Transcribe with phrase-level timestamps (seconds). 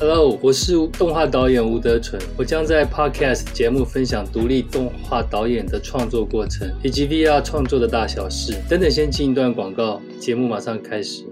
[0.00, 8.56] Hello，我是动画导演吴德纯，我将在 Podcast 节目分享独立动画导演的创作过程，以及 VR 创作的大小事。
[8.68, 11.24] 等等，先进一段广告，节目马上开始。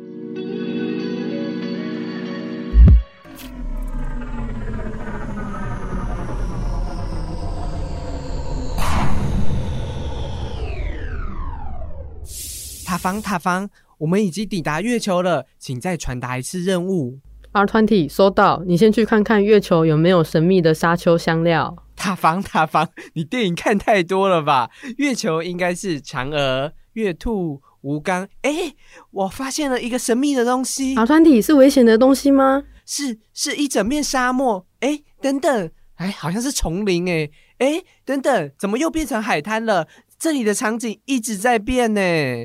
[12.84, 17.20] 塔防，塔防，我们已经抵达月球了，请再传达一次任务。
[17.56, 21.74] R Twenty 收到，你先去看看月球有没有神秘的沙丘香料。
[21.96, 24.68] 塔防，塔防，你电影看太多了吧？
[24.98, 28.28] 月球应该是嫦娥、月兔、吴刚。
[28.42, 28.74] 哎，
[29.10, 32.64] 我发现了一个神秘的东西，R Twenty 是危险的东西吗？
[32.84, 34.66] 是是一整面沙漠。
[34.80, 37.08] 哎，等等，哎，好像是丛林。
[37.08, 39.88] 哎，哎，等等，怎么又变成海滩了？
[40.18, 42.00] 这里的场景一直在变呢。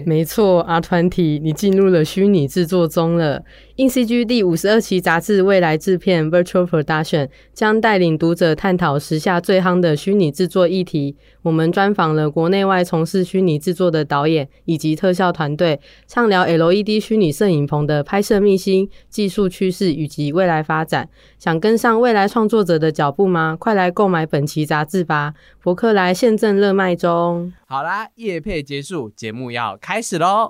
[0.05, 3.45] 没错，R Twenty，你进入了虚拟制作中了。
[3.81, 11.17] In CG 第五十二期杂志未来制片 Virtual Production 将带领读者探讨时下最夯的虚拟制作议题。
[11.41, 21.09] 我们专访了国内外从事虚拟制作的导演以及特效团队，畅聊 LED 虚拟摄影棚的拍摄秘辛、技术趋势以及未来发展。
[21.39, 23.57] 想跟上未来创作者的脚步吗？
[23.59, 25.33] 快来购买本期杂志吧！
[25.63, 27.51] 博客来现正热卖中。
[27.65, 30.49] 好啦，夜配结束，节目要开始喽。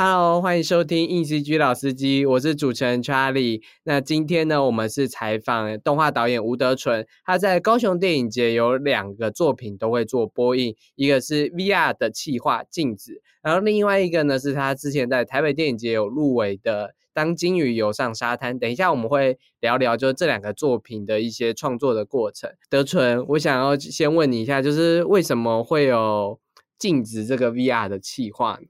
[0.00, 3.60] Hello，欢迎收听硬 CG 老司机，我是主持人 Charlie。
[3.82, 16.94] 那今天呢，我们是采访动画导演吴德纯，他在高雄电影节有两个作品都会做播映，一个是 VR 的企划《镜子》，然后另外一个呢是他之前在台北电影节有入围的。
[17.12, 22.48] 当金鱼游上沙滩，等一下我们会聊聊，就是这两个作品的一些创作的过程。
[22.70, 26.38] 德纯，我想要先问你一下，就是为什么会有
[26.78, 28.68] 镜子这个 VR 的企划呢？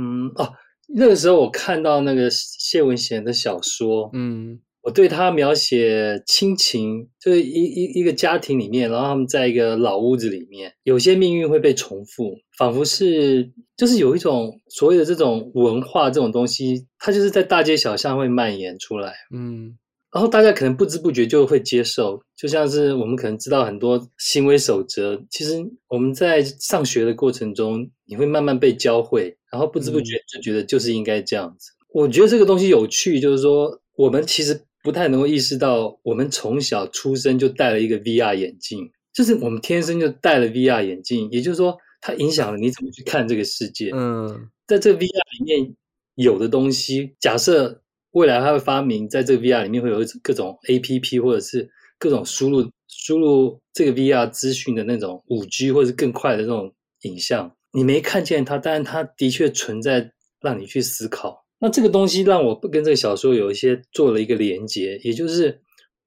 [0.00, 0.54] 嗯，哦，
[0.94, 4.60] 那个时候我看到那个谢文贤的小说，嗯。
[4.82, 19.76] 我对他描写亲情，就是一一一个家庭里面，然后他们在一个老屋子里面，有些命运会被重复，仿佛是就是有一种所谓的这种文化这种东西，它就是在大街小巷会蔓延出来，嗯。
[20.10, 31.72] 然后大家可能不知不觉就会接受，就像是我们可能知道很多行为守则，其实我们在上学的过程中，你会慢慢被教会，然后不知不觉就觉得就是应该这样子。
[31.92, 43.90] 我觉得这个东西有趣，就是说我们其实不太能够意识到，我们从小出生就戴了一个 VR 眼镜，就是我们天生就戴了 VR 眼镜，也就是说，它影响了你怎么去看这个世界。
[43.92, 45.74] 嗯在这个 VR 里面
[46.14, 51.68] 有的东西，假设未来它会发明，在这个 VR 里面会有各种 APP 或者是
[51.98, 56.72] 各种输入输入这个 VR 资讯的那种五 G 或者是更快的这种
[57.02, 61.44] 影像，你没看见它，但是它的确存在，让你去思考。
[61.58, 65.60] 那这个东西让我跟这个小说有一些做了一个连接，也就是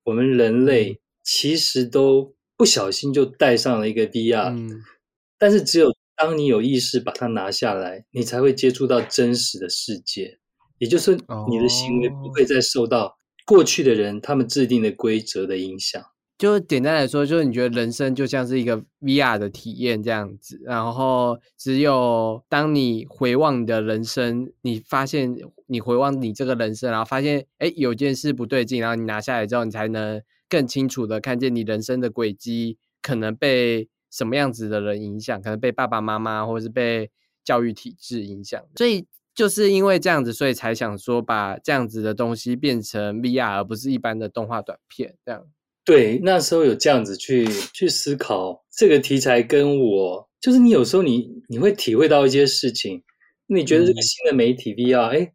[0.04, 4.82] 我们人类其实都不小心就戴上了一个 VR，、嗯
[5.38, 10.40] 但是只有当你有意识把它拿下来，你才会接触到真实的世界，
[10.78, 11.12] 也就是
[11.50, 16.02] 你的行为不会再受到过去的人他们制定的规则的影响。
[16.38, 25.36] 就简单来说，就是你觉得人生就像是一个 VR 的体验这样子，然后只有当你回望你的人生，你发现
[25.68, 37.10] 你回望你这个人生，然后发现哎有件事不对劲，然后你拿下来之后，你才能更清楚的看见你人生的轨迹可能被什么样子的人影响，可能被爸爸妈妈或者是被
[37.44, 39.08] 教育体制影响，所以。
[39.36, 45.44] 就是因为这样子，所以才想说把这样子的东西变成 VR，而不是一般的动画短片这样。
[45.86, 53.04] 对，那时候有这样子去去思考这个题材，跟我就是你有时候你你会体会到一些事情，
[53.48, 55.34] 你觉得这个新的媒体 VR，哎、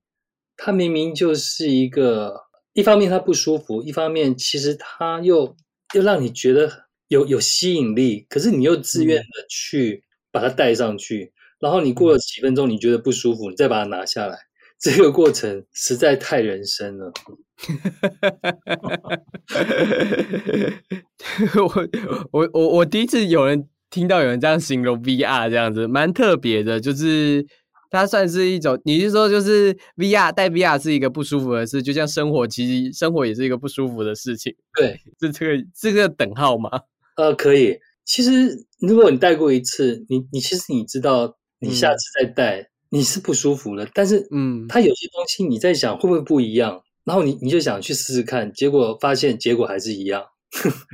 [0.56, 2.34] 它明明就是一个，
[2.72, 5.54] 一方面它不舒服，一方面其实它又
[5.94, 6.70] 又让你觉得
[7.08, 11.30] 有有吸引力，可是你又自愿的去把它带上去，
[11.60, 14.38] 然后你过了几分钟你觉得不舒服，你再把它拿下来，
[14.80, 17.12] 这个过程实在太人生了。
[21.56, 21.88] 我
[22.32, 27.44] 我我我第一次有人听到有人这样形容 VR 这样子，蛮特别的，就是
[27.90, 36.70] 它算是一种，你是说就是 VR 戴 VR 是一个不舒服的事，就像生活其实生活也是一个不舒服的事情，对， 是这个这个等号吗？
[37.16, 37.78] 呃，可以。
[38.04, 50.24] 其实如果你戴过一次，你你其实你知道，你下次再戴、你是不舒服的，但是嗯它有些东西你在想会不会不一样，然后你你就想去试试看，结果发现结果还是一样。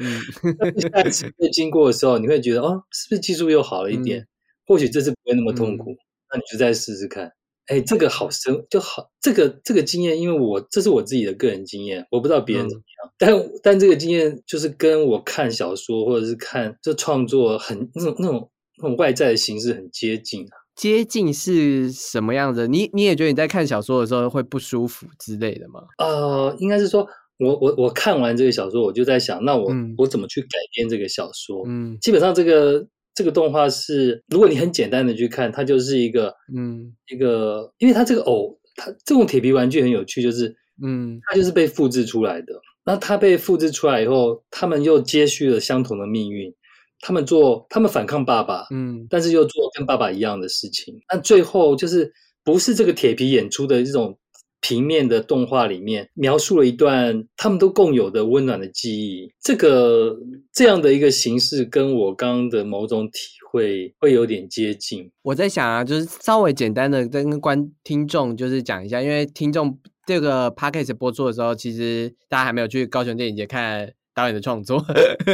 [0.01, 0.21] 嗯
[0.59, 4.21] 那你下一次再经过的时候，你会觉得哦，是不是技术又好了一点？
[4.21, 4.27] 嗯
[4.67, 5.95] 或许这次不会那么痛苦。
[6.33, 7.31] 那你就再试试看。
[7.67, 20.57] 哎，这个好深就好，这个这个经验，因为我这是我自己的个人经验，我不知道别人怎么样，但但这个经验就是跟我看小说或者是看这创作很那种那种那种外在的形式很接近啊。
[20.75, 22.67] 接近是什么样子？
[22.67, 25.81] 你你也觉得你在看小说的时候会不舒服之类的吗？
[25.99, 27.07] 呃，应该是说
[27.39, 31.65] 我我我看完这个小说，我就在想，那我我怎么去改编这个小说？
[31.67, 32.87] 嗯，基本上这个。
[33.17, 42.53] 这个动画是，如果你很简单的去看，它就是一个，嗯，一个，因为它这个偶，它这种铁皮玩具很有趣，就是，嗯，它就是被复制出来的。
[42.85, 46.53] 那它被复制出来以后，他们又接续了相同的命运，
[47.01, 50.95] 他们做，他们反抗爸爸，嗯，但是又做跟爸爸一样的事情。
[51.13, 52.13] 那最后就是
[52.43, 54.19] 不是这个铁皮演出的这种。
[54.67, 60.17] 平面的动画里面描述了一段他们都共有的温暖的记忆，这个
[60.55, 63.19] 这样的一个形式跟我刚刚的某种体
[63.51, 65.11] 会会有点接近。
[65.21, 74.85] 我在想啊，就是稍微简单的跟观听众就是讲一下，因为听众这个 a g e 播出的时候，其实大家还没有去高雄电影节看导演的创作，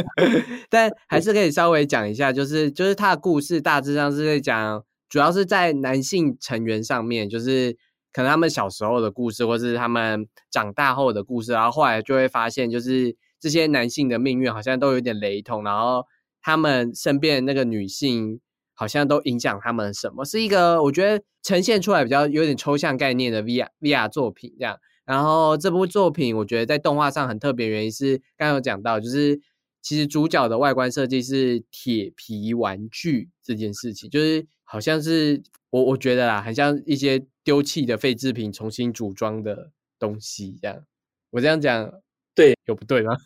[0.69, 7.77] 但还是可以稍微讲一下，就是就是他的故事大致上是在讲，主要是在男性成员上面，就是。
[8.13, 16.03] 可能他们小时候的故事，或是他们长大后的故事，然后后来就会发现，就是这些男性的命运好像都有点雷同，然后
[16.41, 18.41] 他们身边那个女性
[18.73, 24.77] 好像都影响他们什么，是一个我觉得呈现出来比较有点抽象概念的 VR VR 作品这样。
[25.11, 29.39] 然后这部作品我觉得在动画上很特别，原因是刚刚有讲到，就是
[29.81, 37.25] 其实主角的外观设计是铁皮玩具这件事情，就是好像是我我觉得啦，很像一些。
[37.43, 40.85] 丢弃的废制品重新组装的东西，这样
[41.31, 41.91] 我这样讲
[42.35, 43.17] 对有不对吗？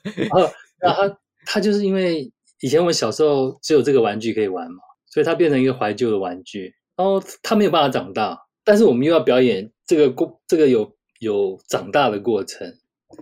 [0.80, 2.32] 然后他他就是因为
[2.62, 6.74] 以前我小时候只有这个玩具可以玩嘛，所以它变成一个怀旧的玩具。
[6.96, 12.68] 然后他没有办法长大，但是我们又要表演这个过这个有有长大的过程，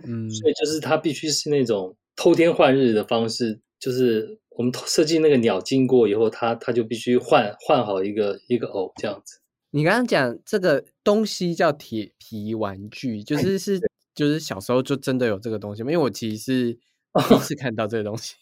[0.06, 9.40] 嗯，所以就是它必须是那种偷天换日的方式，就是我们设计那个鸟经过以后，它它就必须换换好一个一个偶这样子。
[9.70, 13.80] 你刚刚讲这个东西叫铁皮玩具，就是是
[14.14, 15.90] 就是小时候就真的有这个东西吗？
[15.90, 16.78] 因为我其实是
[17.28, 18.34] 第一次看到这个东西。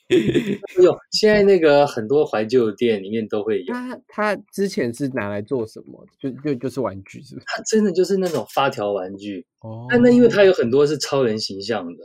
[0.83, 3.73] 有，现在那个很多怀旧店里面都会有。
[3.73, 6.07] 它它之前是拿来做什么？
[6.19, 7.47] 就就就是玩具，是不是？
[7.47, 9.87] 它真的就是那种发条玩具哦。
[9.91, 12.05] 但那因为它有很多是超人形象的，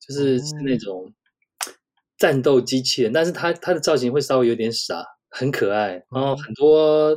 [0.00, 1.12] 就是是那种
[2.16, 5.04] 战斗机器人，但是它它的造型会稍微有点傻。
[5.30, 7.14] 很可爱，然后很多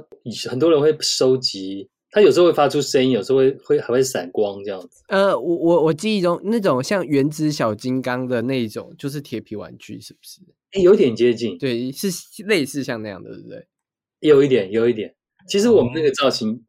[0.50, 5.04] 很多人会收集，它有时候会发出声音，有时候会会还会闪光这样子。
[5.08, 10.42] 呃，我我我记忆中那种像原子小金刚的那种，就是铁皮玩具，是不是？
[10.72, 12.10] 哎，有点接近，对，是
[12.46, 13.66] 类似像那样的，对不对？
[14.20, 15.16] 有一点，有一点。
[15.48, 16.64] 其实我们那个造型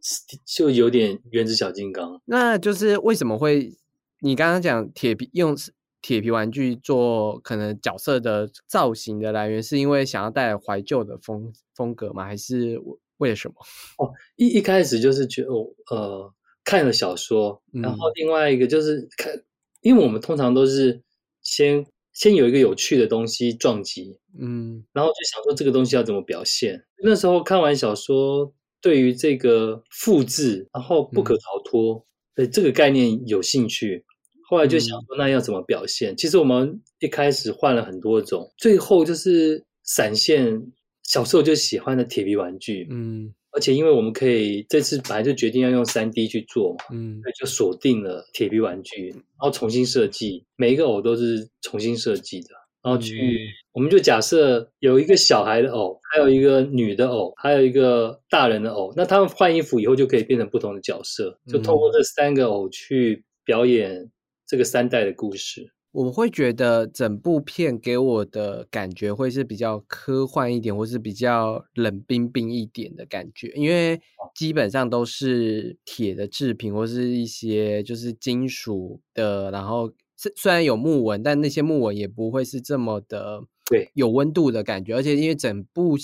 [0.46, 2.20] 就有点原子小金刚。
[2.24, 3.76] 那就是为什么会
[4.20, 5.56] 你刚刚讲铁皮用？
[6.04, 12.24] 铁皮玩具做可能角色的造型的来源，是因为想要带来怀旧的风风格吗？
[12.24, 12.76] 还是
[13.22, 13.54] 为什么？
[13.98, 15.48] 哦，一一开始就是觉得，
[15.90, 16.34] 呃，
[16.64, 19.32] 看了小说，然后另外一个就是看，
[19.80, 21.00] 因为我们通常都是
[21.40, 26.84] 先先有一个有趣的东西撞击，嗯，然后就想说这个东西要怎么表现。
[27.04, 32.04] 那时候看完小说，对于这个复制然后不可逃脱
[32.34, 34.04] 对这个概念有兴趣。
[34.48, 36.16] 后来就想说，那要怎么表现？
[36.16, 40.70] 其实我们一开始换了很多种，最后就是闪现
[41.02, 42.86] 小时候就喜欢的铁皮玩具。
[42.90, 52.48] 嗯，而且因为我们可以这次本来就决定要用三 D 去做嘛，嗯，所以就锁定了铁皮玩具，然后重新设计，每一个偶都是重新设计的，
[52.82, 53.38] 然后去
[53.72, 64.10] 我们就假设有一个小孩的偶，还有一个女的偶，还有一个大人的偶，那他们换衣服以后就可以变成不同的角色，就通过这三个偶去表演。
[64.44, 74.00] 这个三代的故事，我会觉得整部片给我的感觉会是比较科幻一点，或是比较冷冰冰一点的感觉，因为
[74.34, 83.90] 基本上都是铁的制品，或是一些就是金属的，然后虽虽然有木纹，但那些木纹也不会是这么的对。
[83.92, 85.98] 有温度的感觉，而且因为整部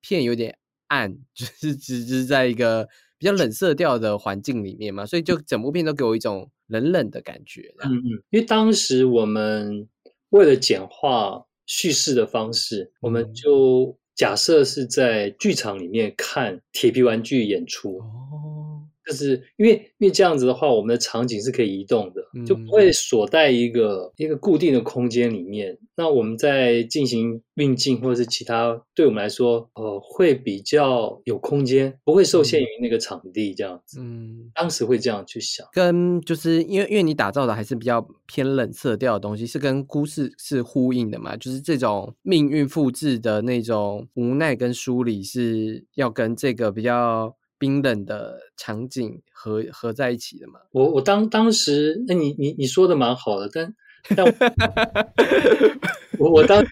[0.00, 6.50] 片有点暗， 就是只是在一个比较冷色调的环境里面嘛，所以就整部片都给我一种。
[6.68, 9.86] 冷冷的感觉，嗯嗯，因为当时我们
[10.30, 17.98] 为了简化叙事的方式，我们就假设是在剧场里面看铁皮玩具演出。
[17.98, 18.57] 哦，
[19.08, 25.78] 就是因为因为这样子的话，我们的场景是可以移动的，就不会锁在一个一个固定的空间里面。
[25.96, 33.98] 那我们在进行运镜或者是其他，对我们来说，呃，会比较有空间，不会受限于那个场地这样子。
[33.98, 41.34] 嗯，当时会这样去想，跟就是因为因为你打造的还是比较偏冷色调的东西，是跟故事是呼应的嘛？
[41.36, 47.34] 就是这种命运复制的那种无奈跟梳理，是要跟这个比较。
[47.58, 50.60] 冰冷的场景合合在一起的嘛？
[50.70, 53.74] 我我当当时，那你你你说的蛮好的，但
[54.16, 54.26] 但
[56.18, 56.64] 我 我当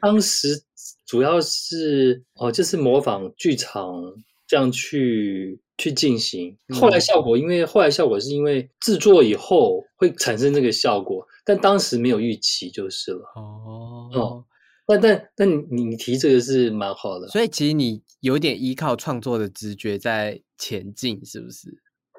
[0.00, 0.62] 当时
[1.06, 4.14] 主要是哦，就是模仿剧场
[4.46, 6.56] 这样去去进行。
[6.80, 13.20] 后来效果，因为后来效果是因为制作以后会产生这个效果，但当时没有预期就是了。
[13.34, 14.44] 哦哦。
[14.88, 21.68] 但但但你你提这个是蛮好的，所以其实你有点依靠创作的直觉在前进，是不是？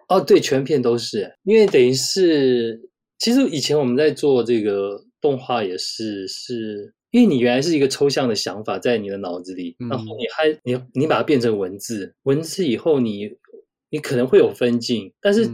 [0.08, 2.80] 哦，对，全片都是，因为等于是，
[3.18, 13.32] 其实以前我们在做这个动画也是，是因为你原来是一个抽象的想法在你的脑子里，然后你还你你把它变成文字，文字以后你
[13.90, 15.50] 你可能会有分镜，但是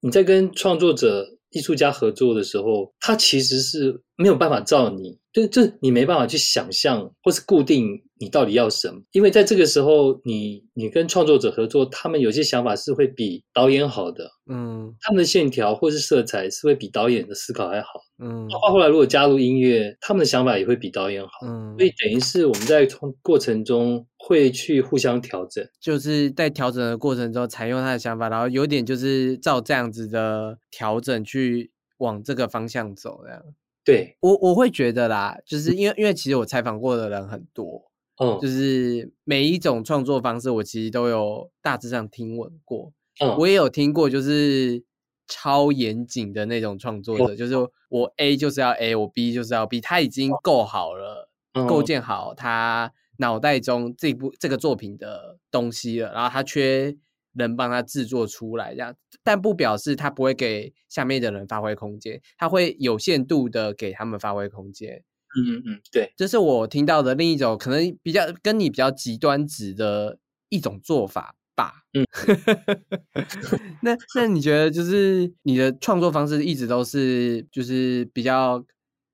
[0.00, 1.36] 你在跟创作者。
[1.50, 17.88] 艺术家合作的时候，他其实是没有办法照你，就就你没办法去想象或是固定你到底要什么，因为在这个时候，你你跟创作者合作，他们有些想法是会比导演好的，嗯，他们的线条或是色彩是会比导演的思考还好，
[18.22, 24.06] 嗯，后来如果加入音乐，他们的想法也会比导演好，嗯，所以等于是我们在从过程中。
[24.22, 33.42] 会去互相调整，就是在调整的过程中采用他的想法，然后有点就是照这样子的调整去往这个方向走，这样。
[33.82, 34.14] 对。
[34.20, 37.89] 我我会觉得啦，就是因为因为其实我采访过的人很多，
[38.20, 44.84] 嗯，就是每一种创作方式，我其实都有大致上听闻过，嗯，我也有听过，就是
[45.26, 47.54] 超严谨的那种创作者，就是
[47.88, 51.28] 我 A 就是要 A，我 B 就是要 B，他已经够好了，
[51.66, 52.92] 构建好他。
[53.16, 56.96] 脑袋中这部这个作品的东西了，然后他缺
[57.34, 65.04] 人帮他制作出来，这样，但不表示他不会给下面的人发挥空间，他会有限度的给他们发挥空间。
[65.36, 70.18] 嗯嗯嗯，对，这是我听到的另一种可能比较跟你比较极端值的
[70.48, 71.84] 一种做法吧。
[71.92, 72.04] 嗯，
[73.82, 78.64] 那那你觉得就是你的创作方式一直都是就是比较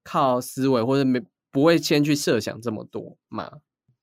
[0.04, 1.20] 靠思维或者没
[1.50, 3.50] 不会先去设想这么多吗？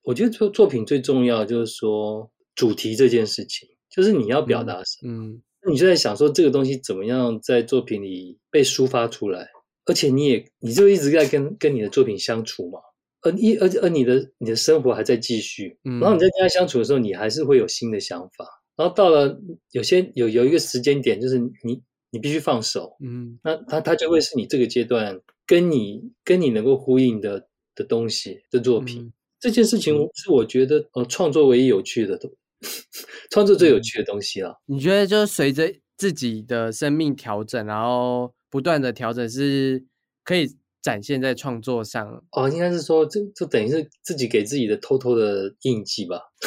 [0.02, 9.48] 我觉得作作品最重要就是说主题这件事情，就是你要表达什么，嗯，你就在想说这个东西怎么样在作品里被抒发出来，
[9.86, 12.78] 而且你也你就一直在跟跟你的作品相处嘛，
[13.22, 19.40] 而一而而你的你的生活还在继续，然后你在跟他相处的时候，你还是会有新的想法，然后到了
[19.72, 29.12] 有些有有一个时间点，就是你你必须放手，嗯，那他他就会是你这个阶段跟你跟你能够呼应的的东西的作品。
[29.40, 32.30] 这件事情是我觉得呃创作唯一有趣的东，
[33.30, 34.58] 创作最有趣的东西了。
[34.64, 39.84] 你觉得就是随着自己的生命调整，然后不断的调整，是
[40.22, 40.48] 可以
[40.80, 42.24] 展现在创作上？
[42.30, 46.20] 哦，应该是说这这等于是自己给自己的偷偷的印记吧。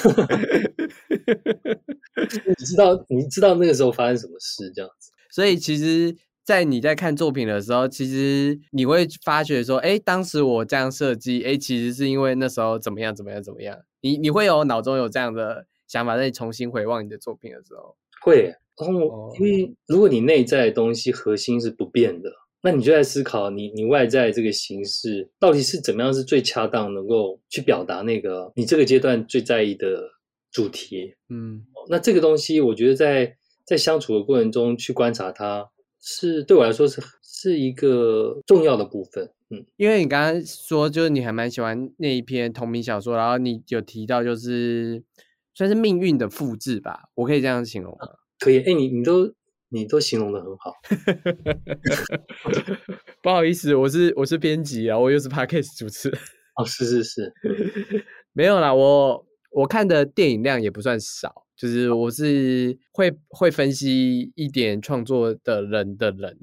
[2.48, 6.16] 你知道你知道那个时候发生什么事这样子，所以其实。
[6.48, 13.78] 在你在看作品的时候，其实你会发觉说，哎，当时我这样设计，哎，其实是因为那时候怎么样怎么样怎么样。
[14.00, 18.56] 你你会有脑中有这样的想法，在你重新回望你的作品的时候，会。
[18.80, 22.32] 然后，因为如果你内在的东西核心是不变的，
[22.62, 30.04] 那你就在思考你你外在这个形式到底是怎么样是最恰当，能够去表达那个你这个阶段最在意的
[30.52, 31.14] 主题。
[31.30, 35.70] 嗯，那这个东西，我觉得在在相处的过程中去观察它。
[36.00, 45.04] 是对我来说是是一个重要的部分，嗯，因为你刚刚说就是你还蛮喜欢那一篇同名小说，然后你有提到就是
[45.56, 48.08] 算是命运的复制吧，我可以这样形容吗？
[48.40, 49.34] 可以，哎，你你都
[49.70, 50.74] 你都形容的很好，
[53.22, 56.10] 不好意思，我是我是编辑啊，我又是 podcast 主持，
[56.56, 57.34] 哦，是是是，
[58.34, 61.44] 没有啦，我我看的电影量也不算少。
[61.58, 66.38] 就是我是会会分析一点创作的人的人，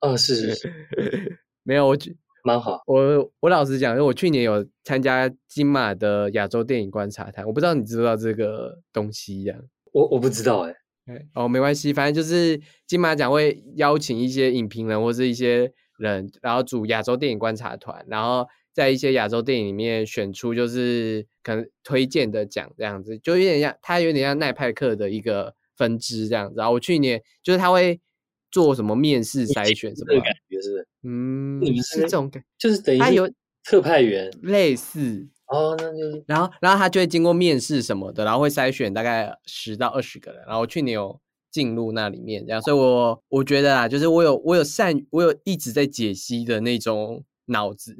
[0.00, 0.72] 哦，是是是，
[1.64, 1.98] 没有我
[2.44, 2.80] 蛮好。
[2.86, 9.56] 我我老实讲，因为我去年有参加金马的亚洲电影观察团，我不知道你知不知道这个东西呀？
[9.92, 10.72] 我我不知道哎，
[11.34, 18.46] 哦，没关系，反正就是金马奖会邀请一些影评人或是一些人，然后组亚洲电影观察团，然后。
[18.74, 26.54] 在一些亚洲电影里面选出就是可能推荐的奖这样子，就有点像它有点像奈派克的一个分支这样子。
[26.56, 28.00] 然后我去年就是他会
[28.50, 30.88] 做什么面试筛选什么的，感觉是？
[31.02, 33.30] 嗯，你们是是这种感，就是等于是他有
[33.62, 35.28] 特派员类似。
[35.52, 40.42] 哦，那就是然后，然后他就会经过面试什么的，然后会筛选大概十到二十个人。
[40.46, 47.94] 然后我去年有进入那里面，这样，所以我我觉得啊，就是我有我有善我有一直在解析的那种脑子，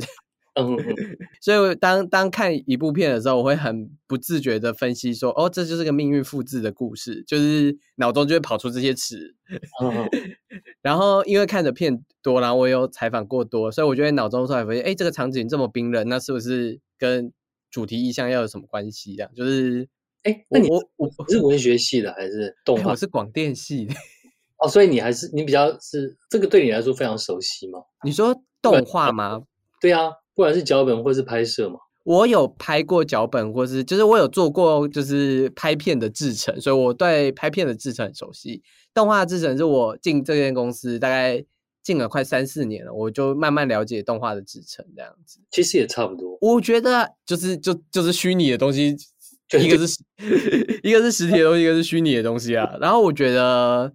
[0.55, 0.79] 嗯，嗯
[1.43, 9.35] 所以我当当看一部片的时候，我会很不自觉的分析说，哦，这就是个命运复制的故事，就是脑中就会跑出这些词。
[10.81, 17.33] 然后因为看的片多，然后我有采访过多，所以我就会脑中突然发现，哎，这个场景这么冰冷，那是不是跟
[17.73, 19.17] 主题意象要有什么关系？
[19.17, 19.89] 这样就是
[20.23, 22.95] 哎，那你我我不是文学系的还是动画？
[22.95, 23.95] 是广电系的。
[24.63, 27.81] 哦，所以你还是你比较是这个对你来说非常熟悉吗？
[28.05, 29.43] 你说动画吗？
[29.81, 31.81] 对啊，不管是脚本或是拍摄嘛。
[32.05, 38.63] 我有拍过脚本，或是就是我有做过就是拍片的制程，所以我对拍片的制程很熟悉。
[38.93, 41.45] 动画制程是我进这间公司大概
[41.83, 45.41] 进了快三四年了，我就慢慢了解动画的制成这样子。
[45.51, 46.39] 其实也差不多。
[46.41, 48.97] 我觉得就是就就是虚拟的东西，
[49.49, 50.01] 就一个是
[50.83, 52.77] 一个是实体的东西，一个是虚拟的东西啊。
[52.81, 53.93] 然后我觉得，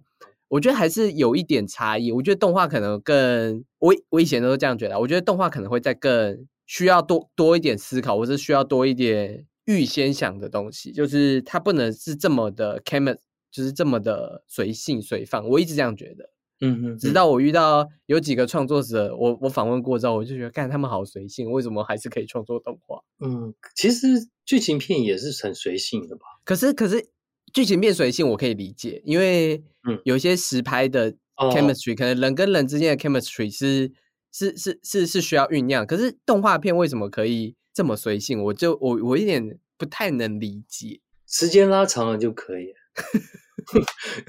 [0.48, 2.12] 我觉得还是有一点差异。
[2.12, 4.98] 我觉得动画可能更，我我以前都是这样觉得啊。
[4.98, 13.16] 我觉得动画可能会在更需要多多一点思考，或是需要多一点预先想的东西，就是它不能是这么的 c a m e
[13.50, 15.48] 就是这么的随性随放。
[15.48, 16.28] 我一直这样觉得。
[16.60, 23.00] 嗯嗯，直到我遇到有几个创作者，我我访问过之后，我就觉得，干他们好随性，为什么还是可以创作动画？
[23.20, 24.08] 嗯，其实
[24.44, 26.22] 剧情片也是很随性的吧？
[26.44, 27.10] 可是可是
[27.52, 33.92] 剧情变随性，我可以理解，因为嗯有一些实拍的哦 chemistry，、可能人跟人之间的 chemistry 是
[34.32, 38.42] 是是是是需要酝酿，可是动画片为什么可以这么随性？
[38.44, 41.00] 我就我我一点不太能理解。
[41.26, 42.74] 时间拉长了就可以了。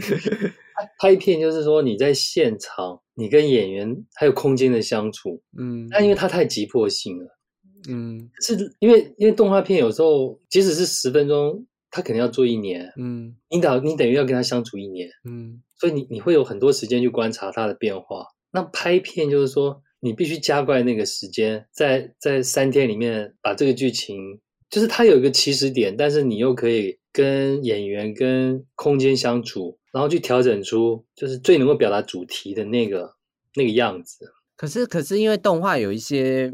[0.99, 7.37] 拍片就是说你在现场，你跟演员还有空间的相处，嗯但因为它太急迫性了，
[7.89, 8.29] 嗯。
[8.41, 13.35] 是因为因为动画片有时候即使是十分钟，他肯定要做一年，嗯。
[13.49, 15.61] 你等你等于要跟他相处一年，嗯。
[15.79, 18.25] 所以你你会有很多时间去观察他的变化。
[18.51, 24.39] 那拍片就是说，你必须加快那个时间，在在三天里面把这个剧情，
[24.69, 33.15] 就是它有一个起始点，但是你又可以跟演员跟空间相处，然后去调整出就是最能够表达主题的那个
[33.55, 34.31] 那个样子。
[34.55, 36.53] 可是可是因为动画有一些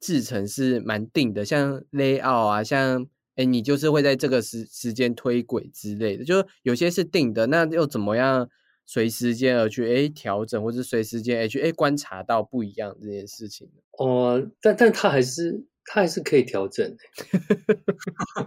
[0.00, 8.48] 制成是蛮定的，像 layout 啊，像哎你就是会在这个时时间推轨之类的，就有些是定的，那又怎么样
[8.84, 13.80] 随时间而去哎调整，或是随时间哎去哎观察到不一样这件事情呢？
[13.98, 18.46] 哦，但但它还是它还是可以调整的，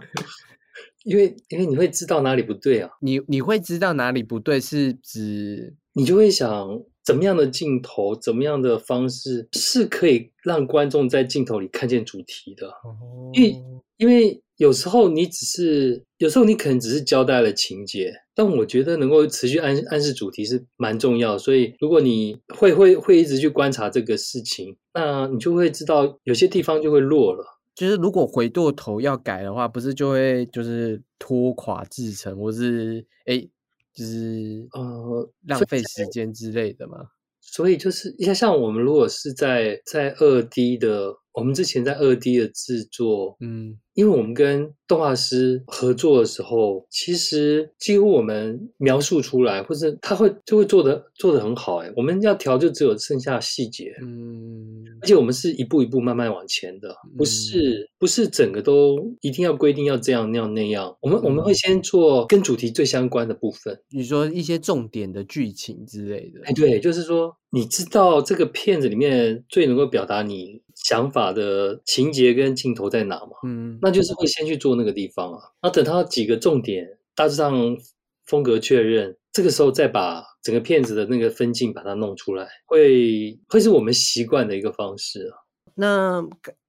[1.04, 12.72] 因为因为你会知道哪里不对啊，你你会知道哪里不对，是指你就会想怎么样的镜头，怎么样的方式是可以让观众在镜头里看见主题的。
[13.32, 13.62] 因为
[13.96, 21.36] 因为有时候你只是，有时候你可能只是交代了情节，但我觉得能够持续暗暗示主题是蛮重要。
[21.36, 27.44] 所以如果你会会会一直去观察这个事情，那你就会知道有些地方就会弱了。
[27.74, 33.40] 就是如果回过头要改的话，不是就会就是拖垮制成，或是哎
[33.92, 36.98] 就是呃，浪费时间之类的吗？
[37.40, 51.76] 所以就是像像我们如果是在在二 D 的，我们之前在二 D 的制作，嗯因为我们跟动画师合作的时候，其实几乎我们描述出来，或者他会就会做的做的很好。
[51.76, 60.96] 哎，我们要调就只有剩下细节，嗯而且我们是一步一步慢慢往前的，不是不是整个都一定要规定要这样那样那样。
[61.00, 63.78] 我们我们会先做跟主题最相关的部分。
[63.90, 73.32] 你说一些重点的剧情之类的，哎，对，就是说，你知道这个片子里面最能够表达你想法的情节跟镜头在哪吗？
[73.46, 77.76] 嗯，那就是会先去做那个地方啊，那等它几个重点大致上
[78.24, 85.36] 风格确认，这个时候再把整个片子的那个分镜把它弄出来，会会是我们习惯的一个方式啊。
[85.74, 86.20] 那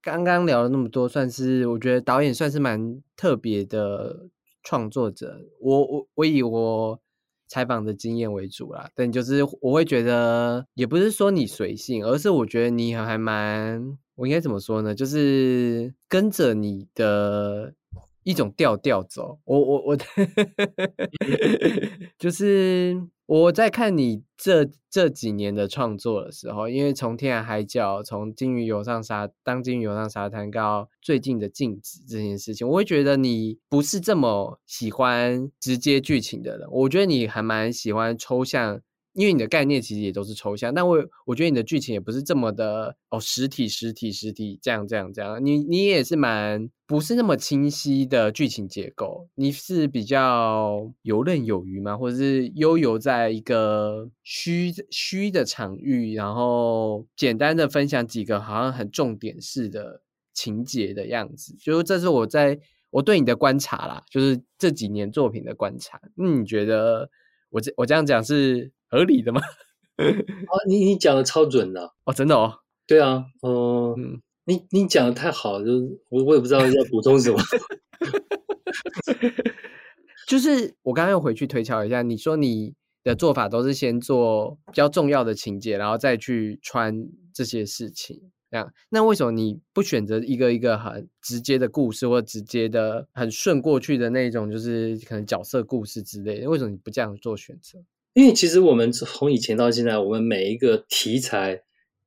[0.01, 4.27] 刚刚刚聊了那么多，算是我觉得导演算是蛮特别的
[4.63, 5.41] 创作者。
[5.59, 6.99] 我我我以我
[7.47, 14.93] 采访的经验为主啦，但就是我会觉得，也不是说你随性，而是我觉得你还蛮，我应该怎么说呢？
[14.93, 17.73] 就是跟着你的
[18.23, 19.39] 一种调调走。
[19.45, 19.97] 我我我，
[22.19, 36.67] 就是我在看你这这几年的创作的时候，因为从《天涯海角》从《金鱼游上沙》当《金鱼游上沙滩》到最近的《静止》这件事情，我会觉得你不是这么喜欢直接剧情的人。
[36.69, 38.81] 我觉得你还蛮喜欢抽象。
[39.13, 51.97] 因为你的概念其实也都是抽象，但我我觉得你的剧情也不是这么的哦，实体实体实体这样这样这样，你你也是蛮不是那么清晰的剧情结构，你是比较游刃有余吗？
[51.97, 60.01] 或者是悠游在一个虚虚的场域，然后简单的分享几个好像很重点式的
[60.33, 62.59] 情节的样子，就是这是我在
[62.91, 65.99] 我对你的观察啦，就是这几年作品的观察。
[66.15, 67.09] 那你觉得
[67.49, 68.71] 我这我这样讲是？
[68.89, 69.41] 合理的吗？
[69.97, 77.37] 啊， 你你讲的超准的哦，真的哦，对啊，哦，嗯，你你讲的太好，就是我我也不知道要补充什么。
[80.27, 88.21] 就是我刚刚又回去推敲一下，你说你的做法都是先做比较重要的情节，然后再去穿这些事情，
[88.51, 88.71] 这样。
[88.89, 96.49] 那为什么你不选择一个一个很直接的故事，或直接的很顺过去的那种，就是可能角色故事之类的？
[96.49, 97.79] 为什么你不这样做选择？
[98.13, 101.61] 因为其实我们从以前到现在，我们每一个题材、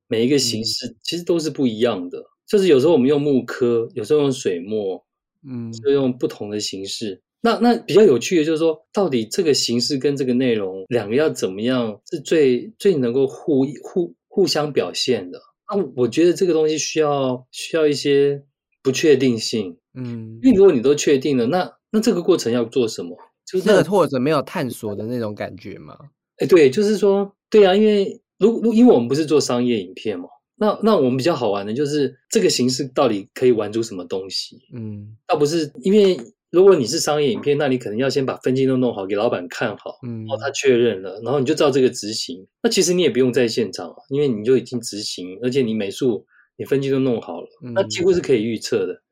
[0.09, 2.23] 每一个形式，其实都是不一样的。
[2.47, 5.03] 就是有时候我们用木刻，有时候用水墨，
[5.49, 7.23] 嗯，就用不同的形式。
[7.41, 15.41] 那那比较有趣的就是说，到底这个形式跟这个内容两个要怎么样是最最能够互互互相表现的？
[15.69, 18.43] 那我觉得这个东西需要需要一些
[18.83, 23.17] 不确定性，嗯，因为如果你都确定了，那那这个过程要做什么？
[23.65, 25.97] 那个或者没有探索的那种感觉吗？
[26.39, 34.59] 哎，对，就是说，对啊，因为如如因为我们不是做商业影片嘛，那那我们比较好玩的就是这个形式到底可以玩出什么东西？
[34.75, 36.19] 嗯，倒不是因为
[36.51, 42.47] 如果你是商业影片，那你可能要先把分镜都弄好，给老板看好，嗯，然后他确认了，然后你就照这个执行。
[42.63, 46.27] 那其实你也不用在现场啊，因为你就已经执行，而且你美术、
[46.57, 49.03] 你分镜都弄好了，那几乎是可以预测的。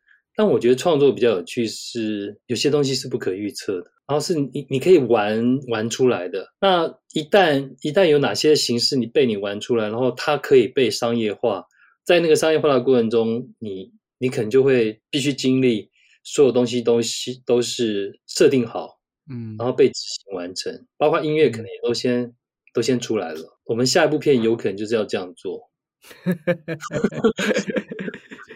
[0.41, 3.93] 但我觉得创作比较有趣是有些东西是不可预测的。
[4.09, 6.51] 然后是你，你可以玩玩出来的。
[6.63, 11.67] 那一旦一旦有哪些形式你被你玩出来，然后它可以被商业化，
[12.07, 15.91] 在那个商业化的过程中，你你可能就会必须经历
[16.25, 18.99] 所有东西都是都是设定好，
[19.31, 22.35] 嗯，然后被执行完成，包括音乐可能也都先
[22.73, 23.59] 都先出来了。
[23.65, 25.69] 我们下一部片有可能就是要这样做。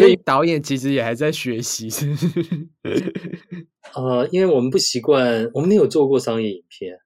[0.00, 1.88] 所以导演其实也还在学习，
[3.94, 6.98] 呃，因为我们不习惯，我们没有做过商业影片。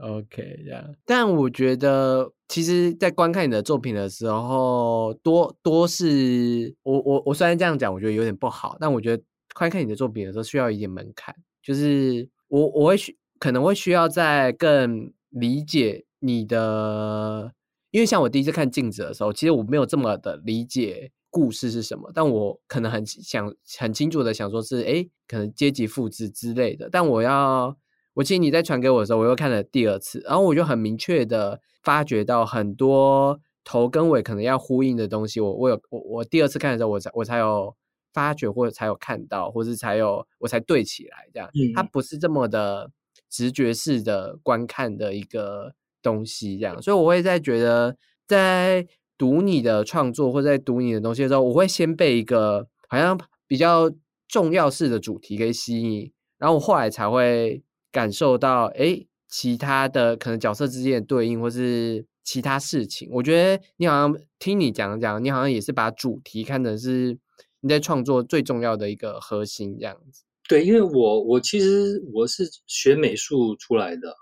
[0.00, 0.94] OK，这样。
[1.04, 9.22] 但我觉得，其实，在观看你的作品的时候，多多是，我我我虽然这样讲，我觉得有点不好，但我觉得
[9.54, 17.52] 观看你的作品的时候，需要一点门槛，就是我我会需可能会需要在更理解你的，
[17.90, 21.10] 因为像我第一次看镜子的时候，其实我没有这么的理解。
[21.36, 22.10] 故事是什么？
[22.14, 26.88] 但我可能很想很清楚的想说，是哎，可能阶级复制之类的。
[26.90, 27.76] 但我要，
[28.14, 35.38] 我记得你在传给我的时候，我又看了第二次，然后我就很明确的发觉到很多头跟尾可能要呼应的东西。
[35.38, 37.76] 我我有我我第二次看的时候，我才我才有
[38.14, 41.50] 发觉，或者才有看到，或是才有我才对起来这样。
[41.74, 42.90] 它不是这么的
[43.28, 46.80] 直觉式的观看的一个东西，这样。
[46.80, 47.94] 所以我会在觉得
[48.26, 48.88] 在。
[49.18, 53.90] 读你的创作或者在读你的东西的时候，我会先被一个好像比较
[54.28, 63.08] 重要式的主题给吸引，然后我后来才会感受到，哎，其他的可能角色之间的对应或是其他事情。
[63.12, 67.18] 我觉得你好像听你讲讲，你好像也是把主题看成是
[67.60, 70.24] 你在创作最重要的一个核心这样子。
[70.48, 74.14] 对，因为我我其实我是学美术出来的，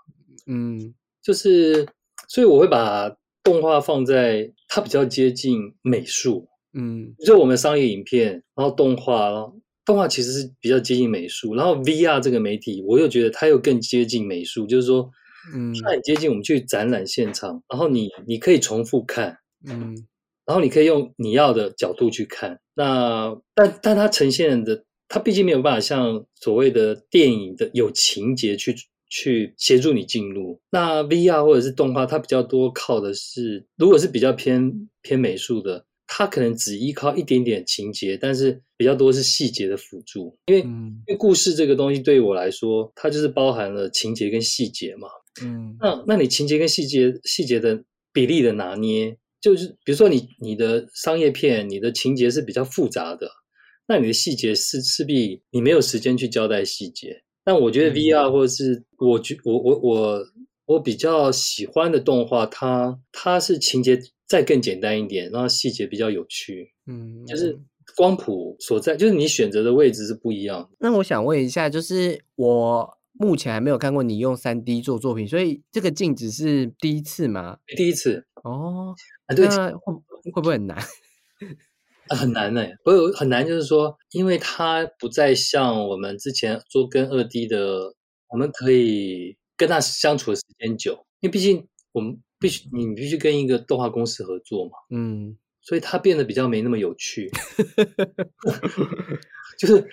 [0.47, 1.85] 嗯，就是
[2.29, 3.15] 所以我会把。
[3.45, 9.29] 动画放在它比较接近美术，嗯，就我们商业影片，然后动画，
[9.85, 15.07] 动画其实是比较接近美术，然后 VR 这个媒体，我又觉得它又更接近美术，就是说，
[15.53, 19.95] 嗯，它很接近我们去展览现场，然后你你可以重复看，嗯，
[20.43, 28.75] 然后你可以用你要的角度去看，那但但它呈现的，它毕竟没有办法像所谓的电影的有情节去。
[29.09, 40.37] 去协助你进入那 VR 或者是动画，它比较多靠的是，如果是比较偏偏美术的，它可能只依靠一点点情节，但是比较多是细节的辅助。
[40.47, 45.07] 因为因为故事这个东西对于我来说，它就是包含了情节跟细节嘛。
[45.43, 53.29] 嗯，那那你情节跟细节细节的比例的拿捏，就是比如说你你的商业片，你的情节是比较复杂的，
[53.87, 57.21] 那你的细节是势必你没有时间去交代细节。
[57.45, 60.19] 但我觉得 VR 或者是我觉我我我
[60.65, 67.57] 我比较喜欢的动画，它它是情节再更简单一点，然后细节比较有趣，嗯，就是
[67.95, 70.69] 光谱所在，就是你选择的位置是不一样的。
[70.79, 77.59] 那我想问一下，就是我目前还没有看过你用三 D 做作品，所以这个镜子是第一次吗？
[77.77, 78.95] 第一次哦，
[79.27, 79.93] 啊，对，那会
[80.33, 80.77] 会不会很难？
[82.09, 87.95] 啊，很难呢、我有很难，就是说，因为它不再像我们之前做跟二 D 的，
[88.29, 97.31] 我们可以跟他相处的时间久，因为毕竟我们必须你必须跟一个动画公司合作嘛，嗯，所以它变得比较没那么有趣。
[99.57, 99.87] 就是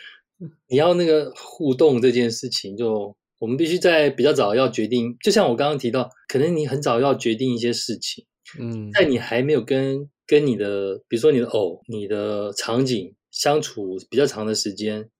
[0.68, 8.26] 你要那个互动这件事情就，我们必须在比较早要决定，就像我刚刚提到，可能你很早要决定一些事情，
[8.58, 15.10] 嗯，在你还没有跟跟你的，比如说你的偶、你的场景相处比较长的时间，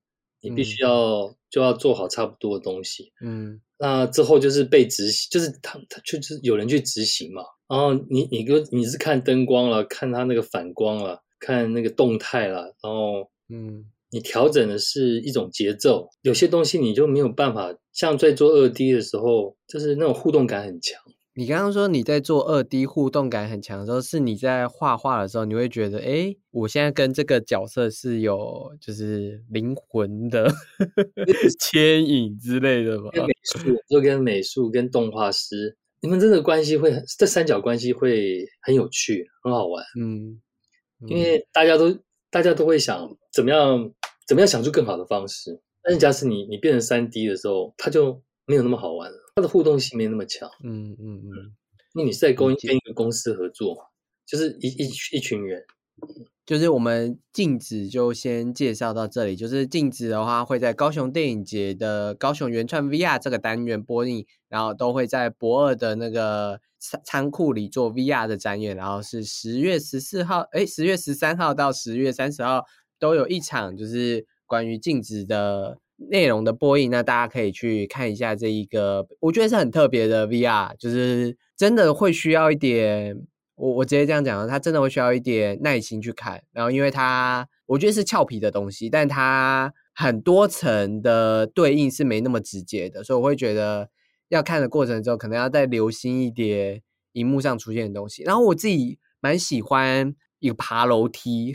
[0.41, 3.13] 你必须要、就要做好差不多的东西。
[3.23, 7.43] 嗯那之后就是被执行，就是他他就是有人去执行嘛。
[7.69, 16.09] 然后你你跟你是看灯光了，看他那个反光了，看那个动态了，然后嗯你调整的是一种节奏。
[16.23, 20.99] 有些东西你就没有办法，像在做二 D 的时候，就是那种互动感很强。
[21.35, 30.53] 你刚刚说你在做二 D 互动感很强的时候，是你在画画的时候，你会觉得，哎，我现在跟这个角色是有就是灵魂的
[31.59, 33.09] 牵引之类的吧？
[33.13, 40.39] 跟美术，就跟美术跟动画师，你们真的关系会很，这三角关系会很有趣，很好玩，嗯，
[41.09, 41.97] 因为大家都
[42.31, 43.91] 大家都会想怎么样
[44.27, 45.59] 怎么样想出更好的方式。
[45.83, 51.55] 但是假使你你变成三 D 的时候，它就没有那么好玩了，它的互动性没那么强，嗯嗯嗯，
[51.95, 53.83] 因为你是在跟跟一个公司合作嘛，
[54.27, 55.65] 就是一一一群人。
[56.45, 59.37] 就是我们镜子就先介绍到这里。
[59.37, 72.65] 就是镜子的话，会在高雄电影节的高雄原创 VR 这个单元播映，然后都会在博二的那个仓仓库里做 VR 的展演，然后是十月十四号，哎，十月十三号到十月三十号
[72.99, 75.79] 都有一场，就是关于镜子的
[76.11, 76.91] 内容的播映。
[76.91, 83.17] 那大家可以去看一下这一个，我觉得是很特别的 VR，就是真的会需要一点。
[83.55, 93.89] 我我直接这样讲，它真的会需要一点耐心去看，然后因为它我觉得是俏皮的东西，但它很多层的对应是没那么直接的，所以我会觉得
[94.31, 98.25] 要看的过程中，可能要再留心一点荧幕上出现的东西。
[98.25, 101.55] 然后我自己蛮喜欢一个爬楼梯，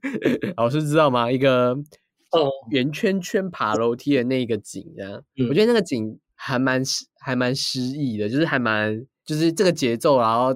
[0.58, 1.30] 老师知道吗？
[1.30, 1.74] 一个
[2.32, 10.54] 哦圆圈圈爬楼梯的那个景，这样，嗯我觉得那个景还蛮诗还蛮诗意的，就是还蛮就是这个节奏，然后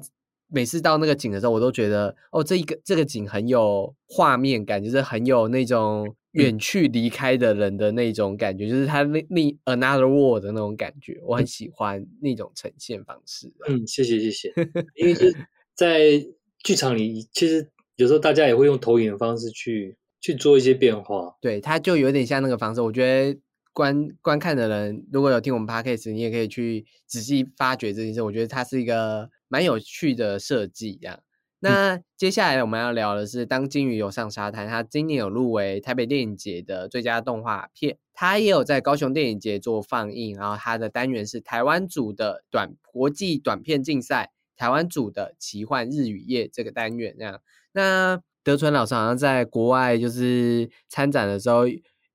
[0.49, 13.53] 每次到那个景的时候，我都觉得哦，这一个这个景很有画面感，就是很有那种远去离开的人的那种感觉，就是他那那 another world 的那种感觉，我很喜欢那种呈现方式。
[13.69, 14.53] 嗯，谢谢谢谢。
[14.97, 15.37] 因为就是
[15.75, 16.25] 在
[16.63, 21.37] 剧场里，其实有时候大家也会用投影的方式去去做一些变化。
[21.41, 22.81] 对，它就有点像那个方式。
[22.81, 23.41] 我觉得
[23.73, 28.23] 观观看的人，如果有听我们 podcast，你也可以去仔细发掘这件事。
[28.23, 31.21] 我觉得它是一个蛮有趣的设计，这样。
[31.63, 40.35] 那接下来我们要聊的是《当金鱼游上沙滩》，它今年有入围台北电影节的最佳动画片，它也有在高雄电影节做放映。
[40.37, 47.43] 然后它的单元是台湾组的短国际短片竞赛，台湾组的奇幻日与夜这个单元这样。
[47.73, 51.65] 那德川老师好像在国外就是参展的时候，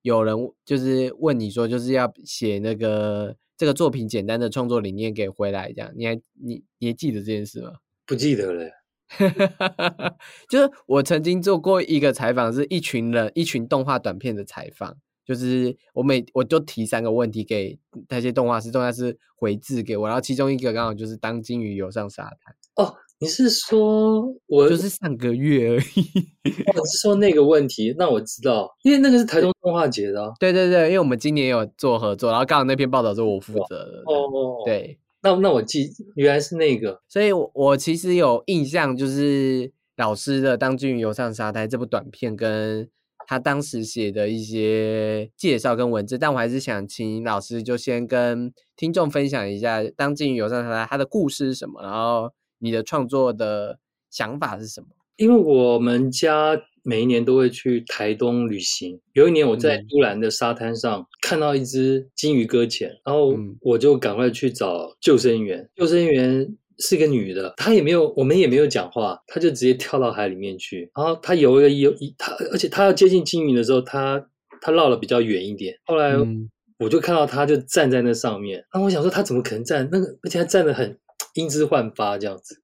[0.01, 0.35] 有人
[0.65, 7.73] 就是问你说，就是要写那个这个作品简单的创作理念给回来，这样你还你你还记得这件事吗？
[8.05, 8.69] 不记得了，
[10.47, 26.01] 就是我曾经做过一个采访，是一群人一群动画短片的采访，就是我每我就提三个问题给那些动画师，动画师回字给我，然后其中一个刚好就是当金鱼游上沙滩，哦，你是说我就是上个月而已。
[26.43, 27.93] 哦你是说那个问题？
[27.97, 30.31] 那我知道，因为那个是台中动画节的啊。
[30.39, 34.03] 对对对，因为我们今年有做合作，然后刚好那篇报道是我负责的。
[34.05, 37.01] 哦，，对，那那我记，原来是那个。
[37.09, 42.87] 所以我我其实有印象，就是老师的《当金鱼游上沙滩》这部短片，跟
[43.27, 52.31] 他当时写的一些介绍跟文字，但我还是想请老师就先跟听众分享一下《当金鱼游上沙滩》它的故事是什么，然后
[52.65, 53.77] 你的创作的
[54.09, 54.87] 想法是什么？
[55.17, 58.99] 因为我们家每一年都会去台东旅行。
[59.13, 65.69] 有一年我在嗯都兰的沙滩上看到一只金鱼搁浅，然后嗯我就赶快去找救生员。
[65.75, 70.91] 救生员是个女的，她也没有，我们也没有讲话，她就直接跳到海里面去。
[70.95, 74.27] 然后她游了游一，她而且她要接近鲸鱼的时候，她
[74.59, 75.73] 她绕了比较远一点。
[75.85, 80.97] 后来嗯我就看到她就站在那上面，然后我想说她怎么可能站那个，而且她站得很
[81.35, 82.61] 英姿焕发这样子。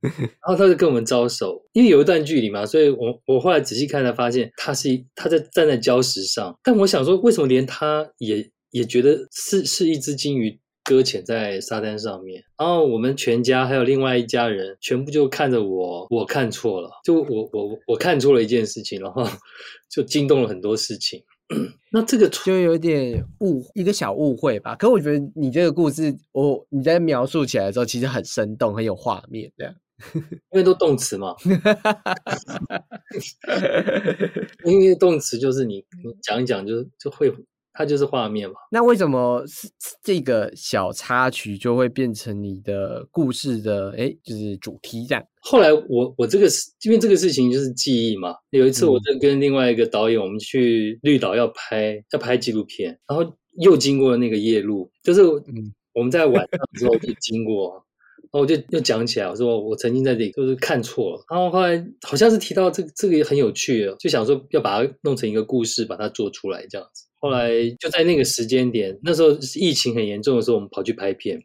[0.00, 6.56] 然后他就跟我们招手，因为有一段距离嘛，所以我我后来仔细看才发现他是他在站在礁石上。
[6.62, 12.40] 但我想说，为什么连他也也觉得是是一只金鱼搁浅在沙滩上面？
[12.56, 19.26] 然后我们全家还有另外一家人全部就看着我，我看错了，就我我我看错了一件事情，然后
[19.90, 21.20] 就惊动了很多事情。
[21.92, 24.76] 那这个就有点误一个小误会吧。
[24.76, 29.74] 可我觉得你这个故事，我你在描述起来的时候，其实很生动，很有画面，这样。
[30.52, 31.34] 因为都动词嘛
[34.64, 37.34] 因为动词就是你你讲一讲就就会，
[37.78, 38.56] 它就是画面嘛。
[38.72, 39.68] 那为什么是
[40.02, 45.24] 这个小插曲就会变成你的故事的哎，就是主题这样？
[45.42, 48.34] 后来我我这个是因为这个事情就是记忆嘛。
[48.50, 57.84] 有一次我在跟另外一个导演，我们去绿岛要拍要拍纪录片，然后又经过那个夜路，就是嗯我们在晚上的时候就经过。
[58.30, 67.06] 然后我就又讲起来，我说我曾经在这里就是看错了，然后后来好像是提到这个这个也很有趣，就想说要把它弄成一个故事，把它做出来这样子。
[67.20, 67.50] 后来
[67.80, 71.38] 就在那个时间点，那时候疫情很严重的时候，我们跑去拍片。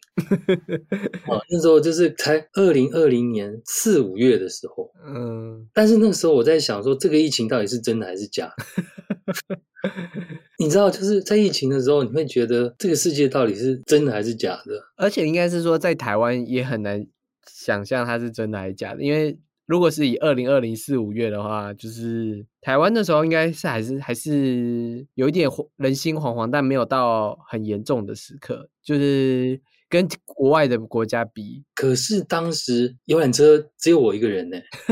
[1.26, 9.58] 啊，那时候就是才二零二零年四五月的时候，嗯，但是那个时候我在想说，这个疫情到底是真的还是假的？
[10.60, 14.80] 你知道，就是在疫情的时候，你会觉得这个世界到底是真的还是假的？
[14.96, 17.06] 而且应该是说，在台湾也很难
[17.52, 31.64] 想象它是真的还是假的，因为如果是以二零二零四五月的话，就是台湾那时候应该是还是还是有一点人心惶惶，但没有到很严重的时刻，就是跟国外的国家比。
[31.76, 34.58] 可是当时游览车只有我一个人呢，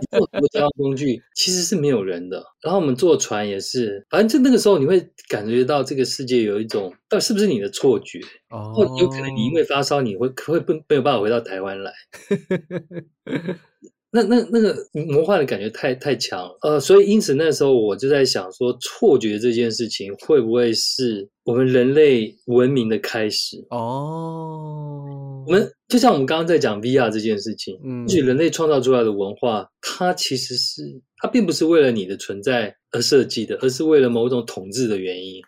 [0.00, 2.42] 你坐很多交通工具其实是没有人的。
[2.62, 8.20] 然后我们坐船也是，反正就那个时候你会感觉到这个世界有一种，到底是不是你的错觉？
[8.48, 11.92] 哦或有可能你因为发烧，你会会不没有办法回到台湾来。
[14.14, 14.76] 那那那个
[15.08, 23.56] 魔幻的感觉太太强了，呃，所以因此那时候我就在想说，错觉这件事情会不会是我们人类文明的开始？
[23.70, 30.82] 哦，我们就像我们刚刚在讲 VR 这件事情，嗯也许人类创造出来的文化，它其实是
[31.16, 35.42] 它并不是为了你的存在而设计的，而是为了某种统治的原因。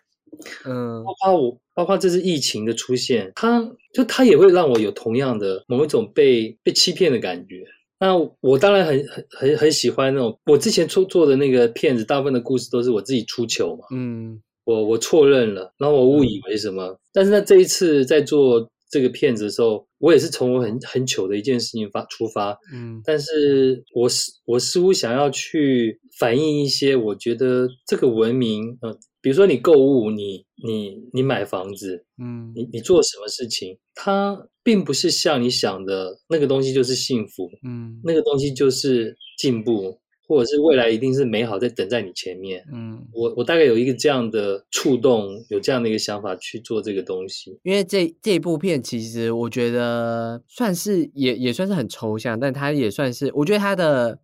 [0.65, 7.65] 嗯包括我，包括这次疫情的出现，它就它也会让我有同样的某一种被被欺骗的感觉。
[7.99, 23.01] 那我当然很很很很喜欢那种我之前做做的那个片子，大部分的故事都是我自己出糗嘛，嗯我我错认了，然后我误以为什么，但是呢这一次在做这个片子的时候，我也是从我很很糗的一件事情发出发，嗯。
[23.03, 32.51] 但是我似我似乎想要去反映一些，我觉得这个文明，呃，比如说你购物，你你你买房子，嗯。
[32.55, 37.99] 你你做什么事情，它并不是像你想的那个东西就是幸福，嗯。
[38.03, 42.63] 那个东西就是进步，或者是未来一定是美好在等在你前面。
[42.73, 47.57] 嗯，我我大概有一个这样的触动，有这样的一个想法去做这个东西。
[47.63, 54.19] 因为这这部片其实我觉得算是也也算是很抽象，但它也算是我觉得它的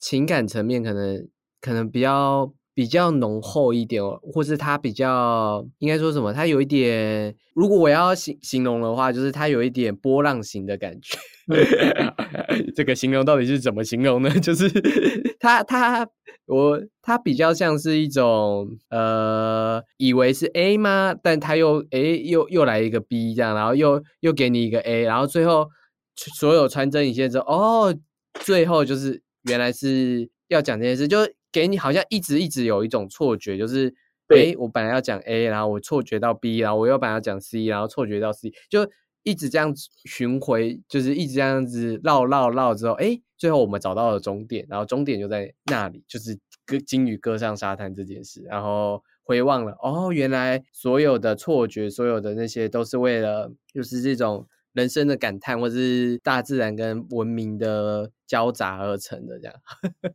[0.00, 1.28] 情感层面可能
[1.60, 6.32] 可能比较比较浓厚一点哦，或是它比较应该说什么？
[6.32, 11.18] 它有一点，如果我要形形容的话，就是它有一点波浪形的感觉。
[12.74, 14.30] 这个形容到底是怎么形容呢？
[14.40, 14.68] 就是
[15.40, 16.08] 他他
[16.46, 21.14] 我它比较像是一种呃，以为是 A 吗？
[21.22, 25.68] 但他又诶又又来一个 B 这样，然后又又给你一个 A，然后最后
[26.16, 27.94] 所有穿针引线之后，哦，
[28.40, 31.18] 最后就是原来是要讲这件事，就
[31.50, 33.92] 给你好像一直一直有一种错觉，就是
[34.28, 38.88] 对诶我本来要讲 A，然后我错觉到 B，然后我又本来要讲 C，然后错觉到 C，就
[39.22, 59.54] 一直这样子巡回，就是一直这样子绕绕绕之后，哎，最后我们找到了终点，然后终点就在那里，就是跟金鱼搁上沙滩这件事，然后回望了，哦，原来所有的错觉，所有的那些都是为了，就是这种人生的感叹，或是大自然跟文明的交杂而成的这样。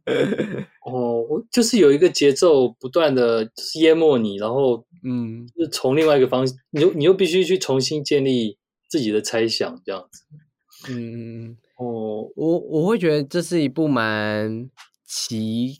[0.86, 10.24] 哦，就是有一个节奏不断的就是淹没你，然后嗯就是从另外一个方，你又你又必须去重新建立自己的猜想，这样子。
[10.90, 11.58] 嗯。
[11.78, 14.68] 哦，我我会觉得这是一部蛮
[15.06, 15.78] 奇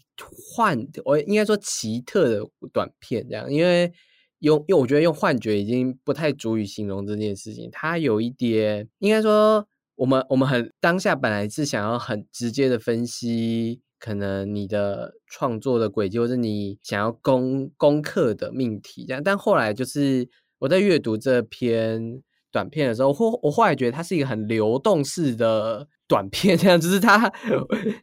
[0.56, 2.40] 幻的，我应该说奇特的
[2.72, 3.92] 短片，这样，因为
[4.40, 20.30] 用因为我觉得用幻觉已经不太足以形容这件事情，它有一点应该说我们我们很当下本来是想要很直接的分析，可能你的创作的轨迹，或者你想要攻攻克的命题这样，但后来就是
[20.60, 22.22] 我在阅读这篇
[22.58, 27.32] 短片的时候，或我后来觉得它是一个很流动式的短片，这样就是它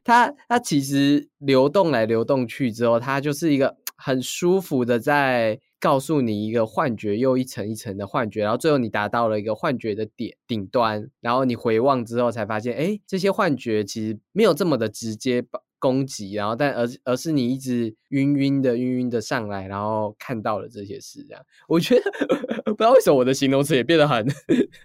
[0.05, 5.59] 它它其实流动来流动去之后，它就是一个很舒服的在。
[5.81, 15.45] 告诉你一个幻觉，又一层一层的幻觉，然后最后你达到了一个幻觉的点顶端，然后你回望之后才发现，哎，这些幻觉其实没有这么的直接
[15.85, 22.11] 攻击，然后但而而是你一直晕晕的晕晕的上来，然后看到了这些事，这样，我觉得
[22.65, 24.27] 不知道为什么我的形容词也变得很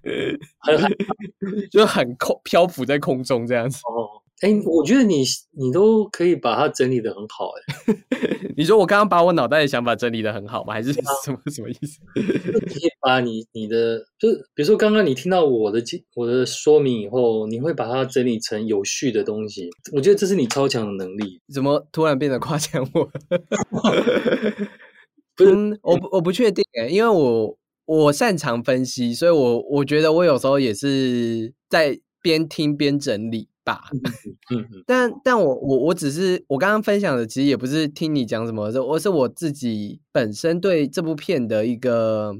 [0.59, 0.97] 很
[1.71, 3.79] 就很空漂浮在空中这样子。
[4.41, 10.73] 哎，我觉得你你都可以把它整理的很好，哎， 你说我刚刚把我脑袋的想法整理的很好吗？
[10.73, 11.99] 还是什么 什么意思？
[12.15, 15.83] 你可以把你你的，就比如说刚刚你听到我的
[16.15, 19.69] 我的说明以后，你会把它整理成有序的东西。
[19.91, 21.41] 我觉得这是你超强的能力。
[21.53, 23.09] 怎么突然变得夸奖我？
[25.35, 33.49] 不是，我不我不确定哎，因为我我擅长分析，所以我我觉得我有时候也是在边听边整理。
[34.51, 42.33] 嗯，但但我我我只是我刚刚分享的，其实也不是听你讲什么，而是我自己本身对这部片的一个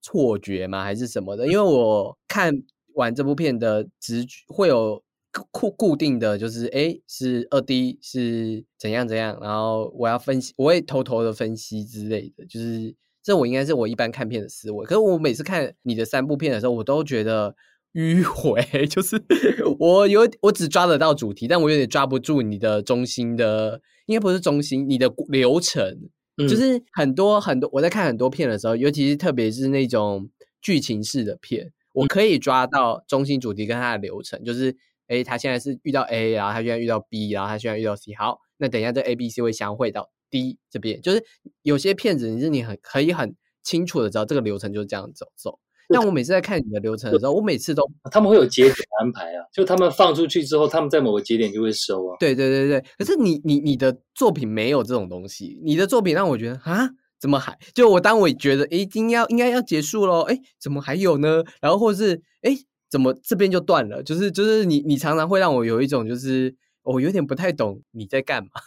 [0.00, 1.46] 错觉嘛，还是什么的？
[1.46, 2.52] 因为我看
[2.94, 5.02] 完这部片的直觉会有
[5.50, 14.84] 固固定的就是哎是二 D 是怎样怎样，然后我要分析，我会偷偷的分析之类的，就是这我应该是我一般看片的思维。
[14.86, 17.54] 可是我每次看你的三部片的时候，我都觉得。
[17.94, 19.20] 迂 回就是
[19.78, 25.96] 我有我只抓得到主题，但我有点抓不住你的中心的，应该不是中心，你的流程
[26.36, 27.70] 就是很多很多。
[27.72, 30.28] 我在看很多片的时候，尤其是特别是那种
[30.60, 34.76] 剧情式的片，我可以抓到中心主题跟它的流程，就是
[35.06, 41.22] 哎，他现在是遇到 A，然后他现在遇到 B，然后他现在遇到 C，好，那等一下这 A、B、C 会相会到 D 这边，就是
[41.62, 45.60] 有些片子你是你很可以很清楚的知道这个流程就是这样走走。
[45.94, 52.16] 但我每次在看你的流程的时候，我每次都 他们会有节点安排啊，就他们放出去之后，他们在某个节点就会收啊。
[52.18, 56.90] 对对对对，可是你你你的作品没有这种东西，你的作品让我觉得啊，
[57.20, 61.42] 怎么还就我当我觉得哎，已经要应该要结束了，哎，怎么还有呢？
[61.60, 62.56] 然后或者是哎，
[62.90, 64.02] 怎么这边就断了？
[64.02, 68.50] 就是就是你你常常会让我有一种就是我有点不太懂你在干嘛。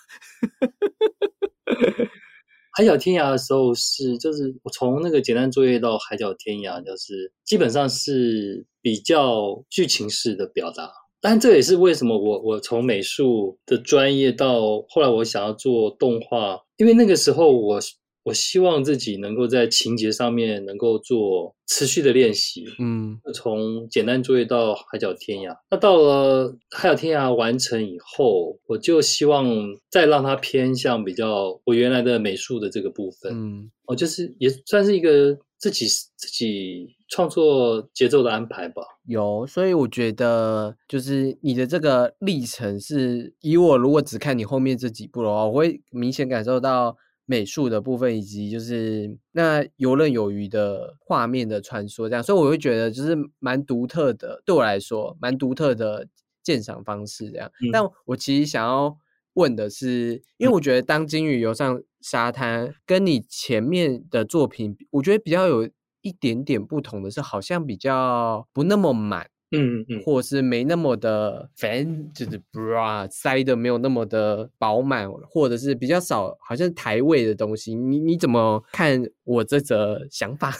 [2.77, 10.87] 海角天涯的时候是，就是我从那个简单作业到海角天涯，就是基本上是比较剧情式的表达。
[11.19, 17.79] 但这也是为什么我我从美术的专业到后来我想要做动画，因为那个时候我。
[18.27, 25.55] 我希望自己能够在情节上面能够做持续的练习，嗯，从简单作业到海角天涯。
[25.71, 29.47] 那到了海角天涯完成以后，我就希望
[29.89, 38.81] 再让它偏向比较我原来的美术的这个部分，嗯，哦就是也算是一个自己自己创作节奏的安排吧。
[39.05, 46.97] 有，所以我觉得就是你的这个历程是，以我如果只看你后面这几部的话，我会明显感受到。
[47.29, 56.07] 美术的部分，以及就是那游刃有余的画面的传说，这样，所以我会觉得就是蛮独特的，对我来说蛮独特的
[56.41, 57.51] 鉴赏方式，这样。
[57.73, 58.97] 但我其实想要
[59.33, 65.69] 问的是，因为我觉得当金鱼游上沙滩，跟你前面的作品，我觉得比较有
[66.01, 69.29] 一点点不同的是，好像比较不那么满。
[69.51, 77.73] 嗯嗯，或是没那么的反，就是 bra 塞的没有那么的饱满，或者是比较少，好像台位的东西。
[77.73, 80.53] 你你怎么看我这则想法？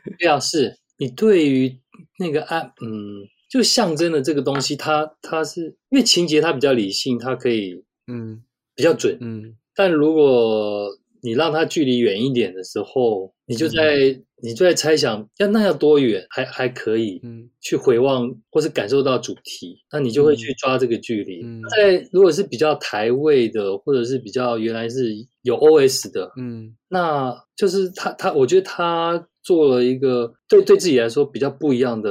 [0.18, 0.78] 对啊，是。
[0.98, 1.80] 你对于
[2.18, 8.42] 那个啊，嗯，就象征的这个东西，它它是因为情节它比较理性，它可以嗯。
[8.74, 10.88] 比较准嗯，但如果
[11.22, 21.42] 你让它距离远一点的时候，你就在你就在猜想，要那要多远，还还可以，嗯，去回望或是感受到主题，那你就会去抓这个距离。
[21.44, 32.10] 嗯在如果是比较台位的，或者是比较原来是有 OS 的，嗯，那就是他他，我觉得他做了一个对对自己来说比较不一样的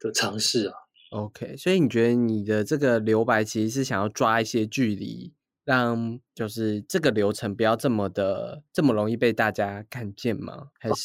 [0.00, 0.72] 的尝试啊。
[1.10, 5.32] OK，所以你觉得你的这个留白其实是想要抓一些距离？
[5.64, 10.68] 让就是这个流程不要这么的这么容易被大家看见吗？
[10.78, 11.04] 还是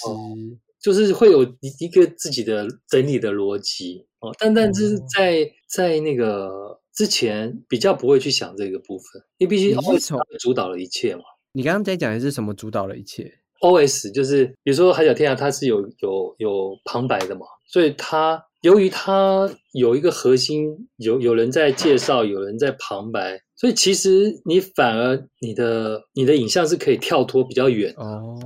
[0.81, 4.33] 就是会有一一个自己的整理的逻辑哦？
[4.39, 11.23] 但但是在在那个之前比较不会去想这个部分，因为毕竟 O S 主导了一切嘛。
[11.51, 13.29] 你刚刚在讲的是什么主导了一切
[13.61, 27.93] ？O S 就是比如说《海角天涯》，它是有有有旁白的嘛，所以它由于它有一个核心，有有人在介绍，有人在旁白，所以其实你反而你的你的影像是可以跳脱比较远。
[27.97, 28.39] 哦，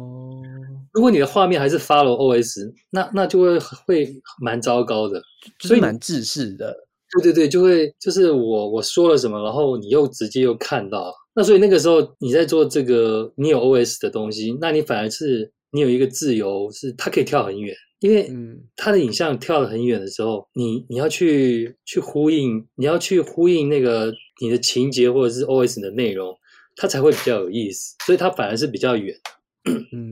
[0.92, 5.22] 如果你的画面还是 follow OS，那那就会会蛮糟糕的。
[5.60, 6.76] 所以蛮自视的。
[7.22, 18.28] 对对对，就会就是我我说了什么，然后你又直接又看到，那所以那个时候你在做这个你有 OS 的东西，那你反而是你有一个自由，是它可以跳很远，因为
[18.76, 26.38] 它的影像跳得很远的时候，你你要去去呼应，你要去呼应那个你的情节或者是 OS 的内容，
[26.76, 29.16] 它才会比较有意思，所以它反而是比较远。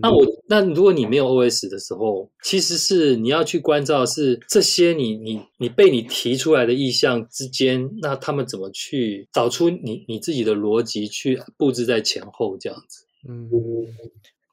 [0.01, 13.05] 那我那如果你没有 OS 的时候，其实是你要去关照是这些你你你被你提出来的意向之间，那他们怎么去找出你你自己的逻辑去布置在前后这样子。
[13.27, 13.49] 嗯，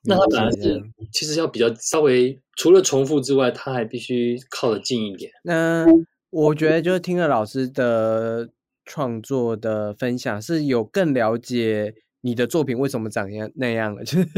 [0.03, 5.31] 那它反而是其实要比较稍微除了重复之外，它还必须靠得近一点。
[5.45, 5.87] 那
[6.31, 8.51] 我觉得就是听了老师的
[8.89, 11.95] 创作的分享，是有更了解。
[12.20, 14.03] 你的作品为什么长样那样了？
[14.03, 14.28] 就是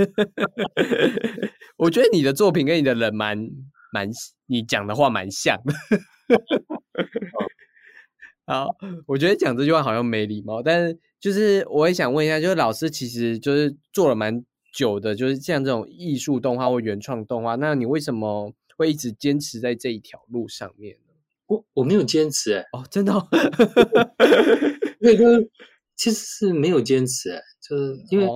[1.79, 3.39] 我觉得你的作品跟你的人蛮
[3.91, 4.11] 蛮，
[4.47, 5.59] 你讲的话蛮像。
[8.45, 8.77] 好，
[9.07, 14.45] 我觉得讲这句话好像没礼貌，但是就是我也想问一下，就是老师其实就是做了蛮
[14.75, 21.10] 久的，就是像这种艺术动画或原创动画，那你为什么会一直坚持在这一条路上面呢？
[21.51, 23.13] 我我没有坚持哎，哦，真的，
[25.01, 25.45] 那个
[25.97, 27.41] 其实是没有坚持哎。
[27.61, 28.27] 就是因为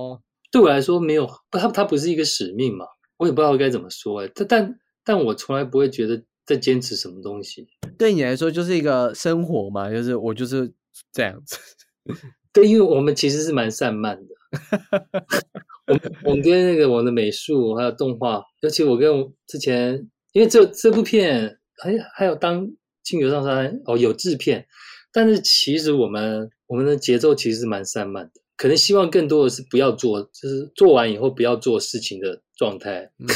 [0.51, 2.85] 对我来说没有不，它它不是一个使命嘛，
[3.17, 7.65] 我也不知道该怎么说哎，但但但我从来不会觉得在坚持什么东西。
[7.97, 10.73] 对你来说就是一个生活嘛，就是我就是
[11.13, 11.57] 这样子。
[12.51, 14.35] 对，因为我们其实是蛮散漫的。
[15.87, 19.09] 我们我们跟那个我的美术还有动画，尤其我跟
[19.47, 22.67] 之前，因为这这部片还还有当
[23.05, 24.67] 金牛上山哦有制片，
[25.13, 28.41] 但是其实我们我们的节奏其实是蛮散漫的。
[28.57, 33.11] 可能希望更多的是不要做，就是做完以后不要做事情的状态。
[33.19, 33.27] 嗯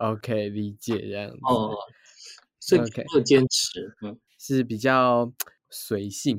[0.00, 1.36] ，OK，理解这样子。
[1.48, 1.70] 哦，
[2.60, 2.82] 所以
[3.12, 5.32] 做坚持，嗯，是比较
[5.70, 6.38] 随性。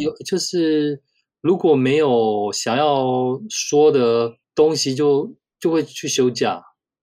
[0.00, 1.02] 有就是
[1.42, 6.62] 如果没有想要说的东西，就就会去休假。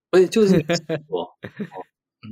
[0.10, 0.56] 哎，就是
[1.08, 1.30] 我。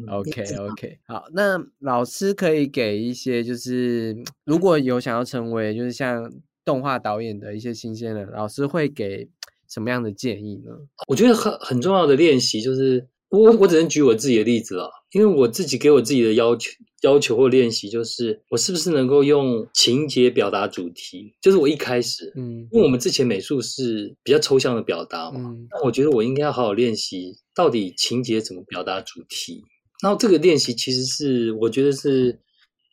[0.09, 4.15] OK，OK，好，那老师可以给一些，就是
[4.45, 6.31] 如果有想要成为，就是像。
[6.63, 9.27] 动画导演的一些新鲜人，老师会给
[9.67, 10.71] 什么样的建议呢？
[11.07, 16.69] 我觉得很很重要的练习就是，我我只能举我自己的例子了，因为我自己给我自己的要求
[17.01, 21.33] 要求或练习就是，我是不是能够用情节表达主题？
[21.41, 29.63] 就是我一开始，嗯，因为我们之前美术是比较抽象的表达嘛，那我觉得我应该要好好练习，到底情节怎么表达主题。
[30.01, 32.39] 然后这个练习其实是我觉得是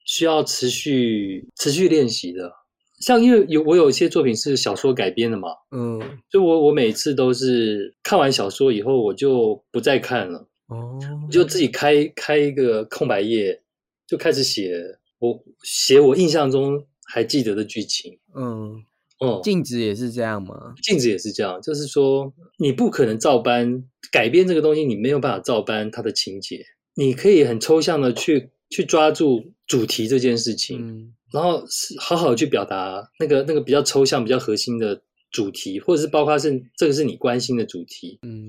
[0.05, 2.53] 需要持续持续练习的。
[3.01, 6.01] 像因为有我有一些作品是小说改编的嘛，嗯，
[6.31, 10.99] 所以我我每次都是看完小说以后我就不再看了，哦，
[11.31, 13.63] 就自己开开一个空白页，
[14.05, 18.83] 就开始写我写我印象中还记得的剧情，嗯，
[19.21, 20.75] 哦，镜子也是这样吗？
[20.83, 26.65] 镜子也是这样，就是说你不可能照搬改编这个东西，你没有办法照搬它的情节，
[26.99, 31.15] 你可以很抽象的去去抓住主题这件事情。
[31.31, 38.19] 然后是好好去表达那个那个比较抽象、比较核心的主题，或者是包括是这个是你关心的主题。
[38.23, 38.49] 嗯，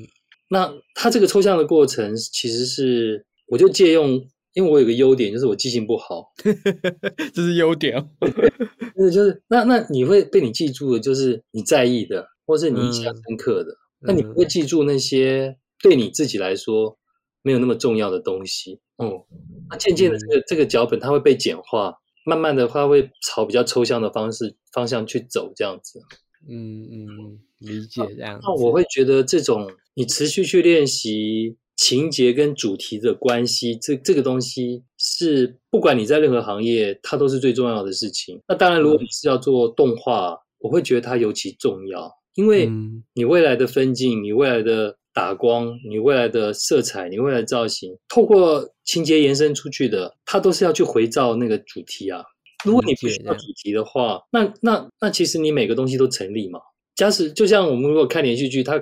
[0.50, 6.32] 那它这个抽象的过程，其实是我就借用，因为我有个优点，就是我记性不好，
[7.36, 8.10] 这是优点。
[8.96, 13.76] 那就是那那你会被你记住的，就是你在意的，或是你印象深刻的。
[14.00, 16.98] 那你不会记住那些对你自己来说
[17.42, 18.80] 没有那么重要的东西。
[18.98, 19.26] 哦，
[19.70, 21.96] 那渐渐的，这个这个脚本它会被简化。
[22.26, 26.00] 慢慢的它会朝比较抽象的方式方向去走，这样子。
[26.48, 28.40] 嗯嗯，理解这样。
[28.44, 38.40] 那我会觉得这种你持续去练习情节跟主题的关系，这这个东西是不管你在任何行业，它都是最重要的事情。
[38.48, 42.70] 那当然，如果你是要做动画，我会觉得它尤其重要，因为
[43.14, 44.98] 你未来的分镜，你未来的。
[45.20, 52.24] 打光，你未来的色彩，你未来的造型，透过情节延伸出去的，它都是要去回照那个主题啊。
[52.64, 56.62] 如果你不需要主题的话，那那那其实你每个东西都成立嘛。
[56.96, 58.82] 假使就像我们如果看连续剧，它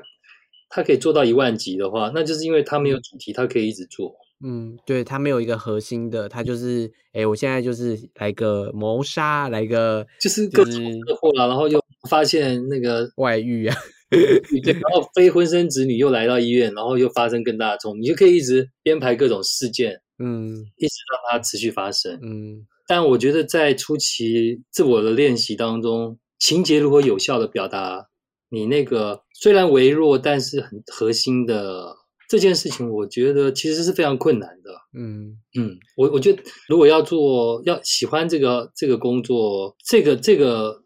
[0.70, 4.14] 它可以做到一万集的话，那就是因为它没有主题，它可以一直做。
[4.46, 10.74] 嗯，对，它没有一个核心的，它就是，哎，我现在就是来个谋杀，来个就是各种
[11.08, 13.76] 车祸了，然后又发现那个外遇啊。
[14.64, 22.18] 对，然后非婚生子女又来到医院，然后又发生更大的冲突，你就可以一直编排各种事件，嗯一直让它持续发生。
[22.22, 28.08] 嗯但我觉得在初期自我的练习当中，情节如何有效的表达
[28.50, 31.94] 你那个虽然微弱但是很核心的
[32.30, 34.72] 这件事情，我觉得其实是非常困难的。
[34.98, 40.82] 嗯嗯，我我觉得如果要做要喜欢这个这个工作，这个这个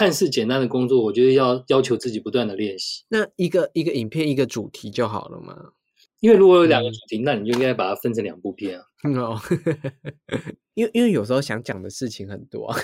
[0.00, 3.04] 看似简单的工作，我觉得要要求自己不断的练习。
[3.10, 5.72] 那一个一个影片一个主题就好了嘛。
[6.20, 8.86] 因为如果有两个主题，那你就应该把它分成两部片啊。
[9.20, 9.38] 哦，
[10.72, 12.78] 因为因为有时候想讲的事情很多啊。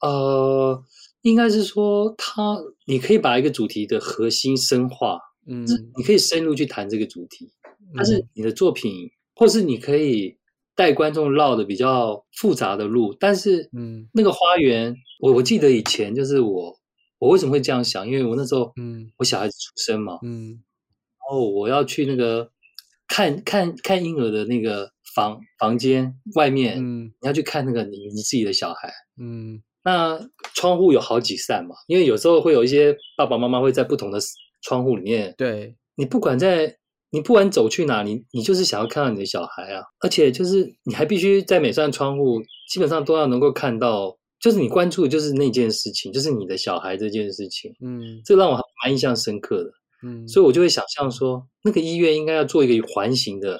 [0.00, 0.82] 呃，
[1.22, 5.64] 应该是说它，你可以把一个主题的核心深化，嗯
[5.96, 7.52] 你可以深入去谈这个主题，
[7.94, 10.36] 但是嗯你的作品，或是你可以
[10.76, 14.06] 带观众绕的比较复杂的路，但是嗯。
[14.12, 16.78] 那个花园，我我记得以前就是我，
[17.18, 18.06] 我为什么会这样想？
[18.06, 19.10] 因为我那时候，嗯。
[19.16, 20.50] 我小孩子出生嘛，嗯。
[20.50, 22.50] 然后我要去那个
[23.08, 27.06] 看看看婴儿的那个房房间外面，嗯。
[27.20, 28.92] 你要去看那个你你自己的小孩。
[29.18, 29.62] 嗯。
[29.82, 30.18] 那
[30.54, 34.18] 窗户有好几扇嘛，因为有时候会有一些爸爸妈妈会在不同的
[34.60, 36.76] 窗户里面，对，你不管在
[37.16, 48.20] 你不管走去哪里，你就是想要看到你的小孩啊，而且就是你还必须在每扇窗户基本上都要能够看到，就是你关注的就是那件事情，就是你的小孩这件事情，嗯。
[48.22, 49.70] 这让我蛮印象深刻的，
[50.06, 53.58] 嗯，所以我就会想象说，那个医院应该要做一个环形的，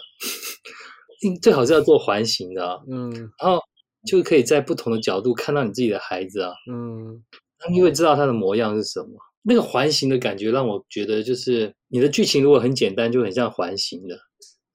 [1.25, 3.11] 应最好是要做环形的啊，嗯。
[3.43, 3.59] 然后
[4.07, 7.25] 就可以在不同的角度看到你自己的孩子啊，嗯。
[7.65, 9.09] 那你会知道他的模样是什么。
[9.47, 14.19] 那个环形的感觉让我觉得，就是你的剧情如果很简单，就很像环形的。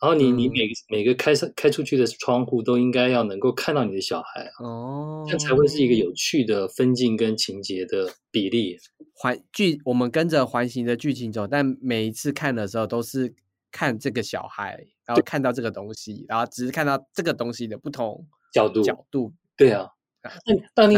[0.02, 8.78] 然后你你嗯每个每个开上开出去的窗户都应该要能够看到你的小孩啊，哦，这样才会是一个有趣的分镜跟情节的比例。
[9.14, 13.36] 环剧，我们跟着环形的剧情走，但每一次看的时候都是
[13.72, 20.01] 看这个小孩，然后看到这个东西，然后只是看到这个东西的不同角度角度，对啊，那
[20.76, 20.98] 当你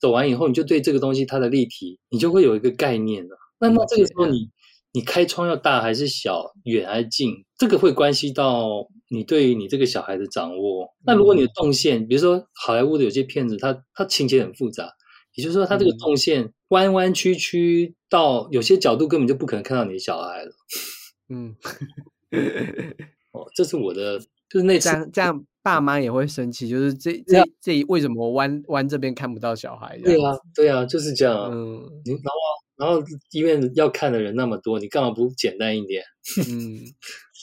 [0.00, 3.36] 走完以后，你就对这个东西它的立体，你就会有一个概念了。
[3.58, 4.50] 那那这个时候你
[4.92, 10.94] 你开窗要大还是小，远还是近，这个会关系到你对于你这个小孩的掌握。
[11.04, 14.90] 那如果你的动线，比如说好莱坞的有些片子，它它情节很复杂，
[15.34, 20.52] 也就是说它这个嗯动线弯弯曲曲到有些角度根本就不可能看到你的小孩了。
[21.28, 21.54] 嗯，
[23.32, 29.98] 哦，这是我的，就是那次这样这样爸妈也会生气，就是这这这为什么弯弯这边看不到小孩？
[29.98, 31.50] 对啊，对啊，就是这样啊。
[31.52, 32.30] 嗯你然后
[32.76, 33.02] 然后
[33.32, 36.04] 医院要看的人那么多，你干嘛不简单一点？
[36.48, 36.78] 嗯，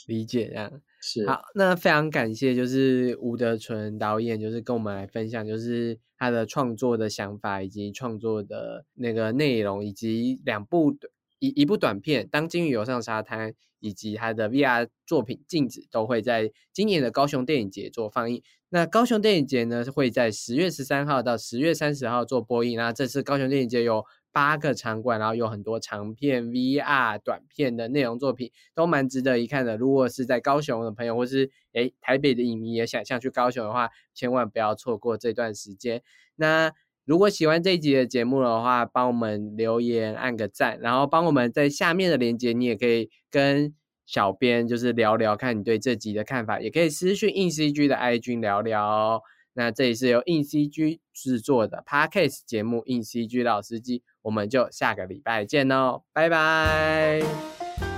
[0.07, 0.71] 理解这样。
[1.01, 11.11] 是好，那非常感谢，就是吴德纯导演，就是跟我们来分享，就是他的创作的想法，以及创作的那个内容，以及两部短
[11.43, 18.41] 一一部短片《当金鱼游上沙滩》，以及他的 VR 作品《镜子》，都会在今年的高雄电影节做放映。
[18.69, 22.77] 那高雄电影节呢，会在十月十三号到十月三十号做播映。
[22.77, 29.75] 那这次高雄电影节有八个场馆，然后有很多长片、VR 短片的内容作品，都蛮值得一看的。
[29.75, 36.01] 如果是在高雄的朋友，或是诶台北的影迷也想想去高雄的话，千万不要错过这段时间。
[36.35, 36.71] 那
[37.05, 43.73] 如果喜欢这一集的节目的话，帮我们留言按个赞，然后帮我们在下面的链接，你也可以跟
[44.05, 49.21] 小编就是聊聊看你对这集的看法，也可以私讯硬 CG 的 IG 聊聊哦。
[49.55, 57.92] 那这里是由硬 CG 制作的 Podcast 节目《硬 CG 老司机》，我们就下个礼拜见哦，拜拜。